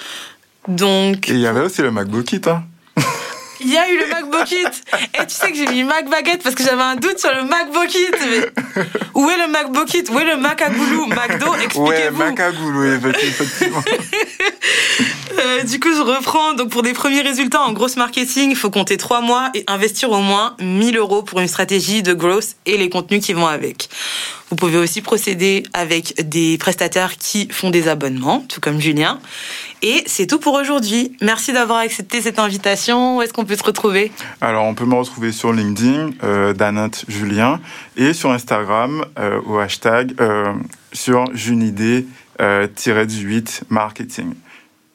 [0.68, 1.30] Donc.
[1.30, 2.64] Et il y avait aussi le McBookit, hein
[3.60, 4.66] il y a eu le MacBookit.
[5.20, 7.44] Et tu sais que j'ai mis Mac Baguette parce que j'avais un doute sur le
[7.44, 8.12] MacBookit.
[8.30, 11.88] Mais où est le MacBookit Où est le Mac à goulou McDo, expliquez-vous.
[11.88, 13.84] Ouais, Mac à goulou, effectivement.
[15.40, 16.54] Euh, du coup, je reprends.
[16.54, 20.12] Donc, pour des premiers résultats en grosse marketing, il faut compter trois mois et investir
[20.12, 23.90] au moins 1000 euros pour une stratégie de growth et les contenus qui vont avec.
[24.50, 29.20] Vous pouvez aussi procéder avec des prestataires qui font des abonnements, tout comme Julien.
[29.82, 31.18] Et c'est tout pour aujourd'hui.
[31.22, 33.18] Merci d'avoir accepté cette invitation.
[33.18, 34.12] Où est-ce qu'on peut se retrouver?
[34.40, 36.54] Alors, on peut me retrouver sur LinkedIn, euh,
[37.10, 37.60] Julien,
[37.98, 40.54] et sur Instagram, euh, au hashtag euh,
[40.94, 42.06] sur Junidé-18
[42.40, 44.34] euh, marketing.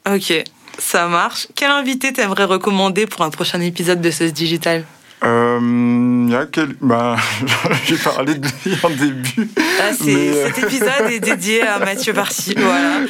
[0.05, 0.33] Ok,
[0.79, 1.47] ça marche.
[1.55, 4.85] Quel invité t'aimerais recommander pour un prochain épisode de ce Digital
[5.25, 6.75] euh, y a quel...
[6.81, 7.17] bah,
[7.85, 9.49] j'ai parlé de lui en début.
[9.81, 13.01] Ah, euh, Cet épisode est dédié à Mathieu Barcy, voilà.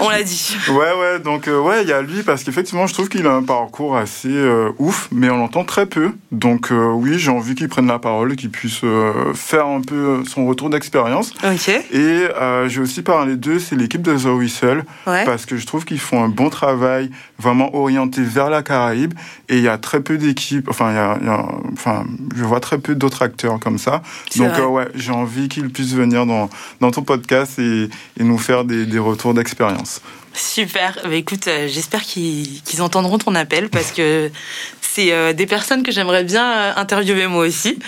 [0.00, 0.56] On l'a dit.
[0.70, 3.32] Ouais, ouais, donc euh, ouais, il y a lui parce qu'effectivement, je trouve qu'il a
[3.32, 6.12] un parcours assez euh, ouf, mais on l'entend très peu.
[6.32, 8.80] Donc oui, j'ai envie qu'il prenne la parole, qu'il puisse
[9.34, 11.32] faire un peu son retour d'expérience.
[11.44, 11.68] Ok.
[11.68, 12.28] Et
[12.68, 16.22] j'ai aussi parlé d'eux, c'est l'équipe de The Whistle, parce que je trouve qu'ils font
[16.22, 19.14] un bon travail, vraiment orienté vers la Caraïbe,
[19.48, 22.04] et il y a très peu d'équipes, enfin, il y y a enfin,
[22.34, 24.02] je vois très peu d'autres acteurs comme ça.
[24.36, 26.48] Donc, euh, ouais, j'ai envie qu'ils puissent venir dans,
[26.80, 27.88] dans ton podcast et,
[28.18, 30.00] et nous faire des, des retours d'expérience.
[30.34, 30.98] Super.
[31.02, 34.30] Bah, écoute, euh, j'espère qu'ils entendront ton appel parce que
[34.98, 37.78] c'est euh, des personnes que j'aimerais bien interviewer moi aussi.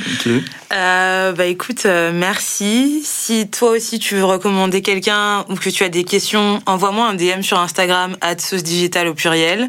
[0.71, 3.03] bah écoute, merci.
[3.05, 7.15] Si toi aussi tu veux recommander quelqu'un ou que tu as des questions, envoie-moi un
[7.15, 8.63] DM sur Instagram @sauce
[9.09, 9.69] au pluriel.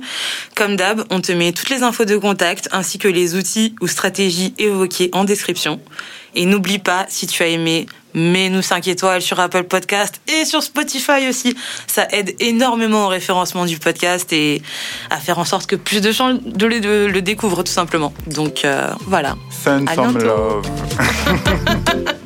[0.56, 3.88] Comme d'hab, on te met toutes les infos de contact ainsi que les outils ou
[3.88, 5.80] stratégies évoquées en description.
[6.36, 10.64] Et n'oublie pas, si tu as aimé, mets-nous 5 étoiles sur Apple Podcast et sur
[10.64, 11.56] Spotify aussi.
[11.88, 14.62] Ça aide énormément au référencement du podcast et
[15.10, 18.14] à faire en sorte que plus de gens le, découvrent tout simplement.
[18.28, 19.36] Donc euh, voilà.
[19.50, 20.66] Send some love.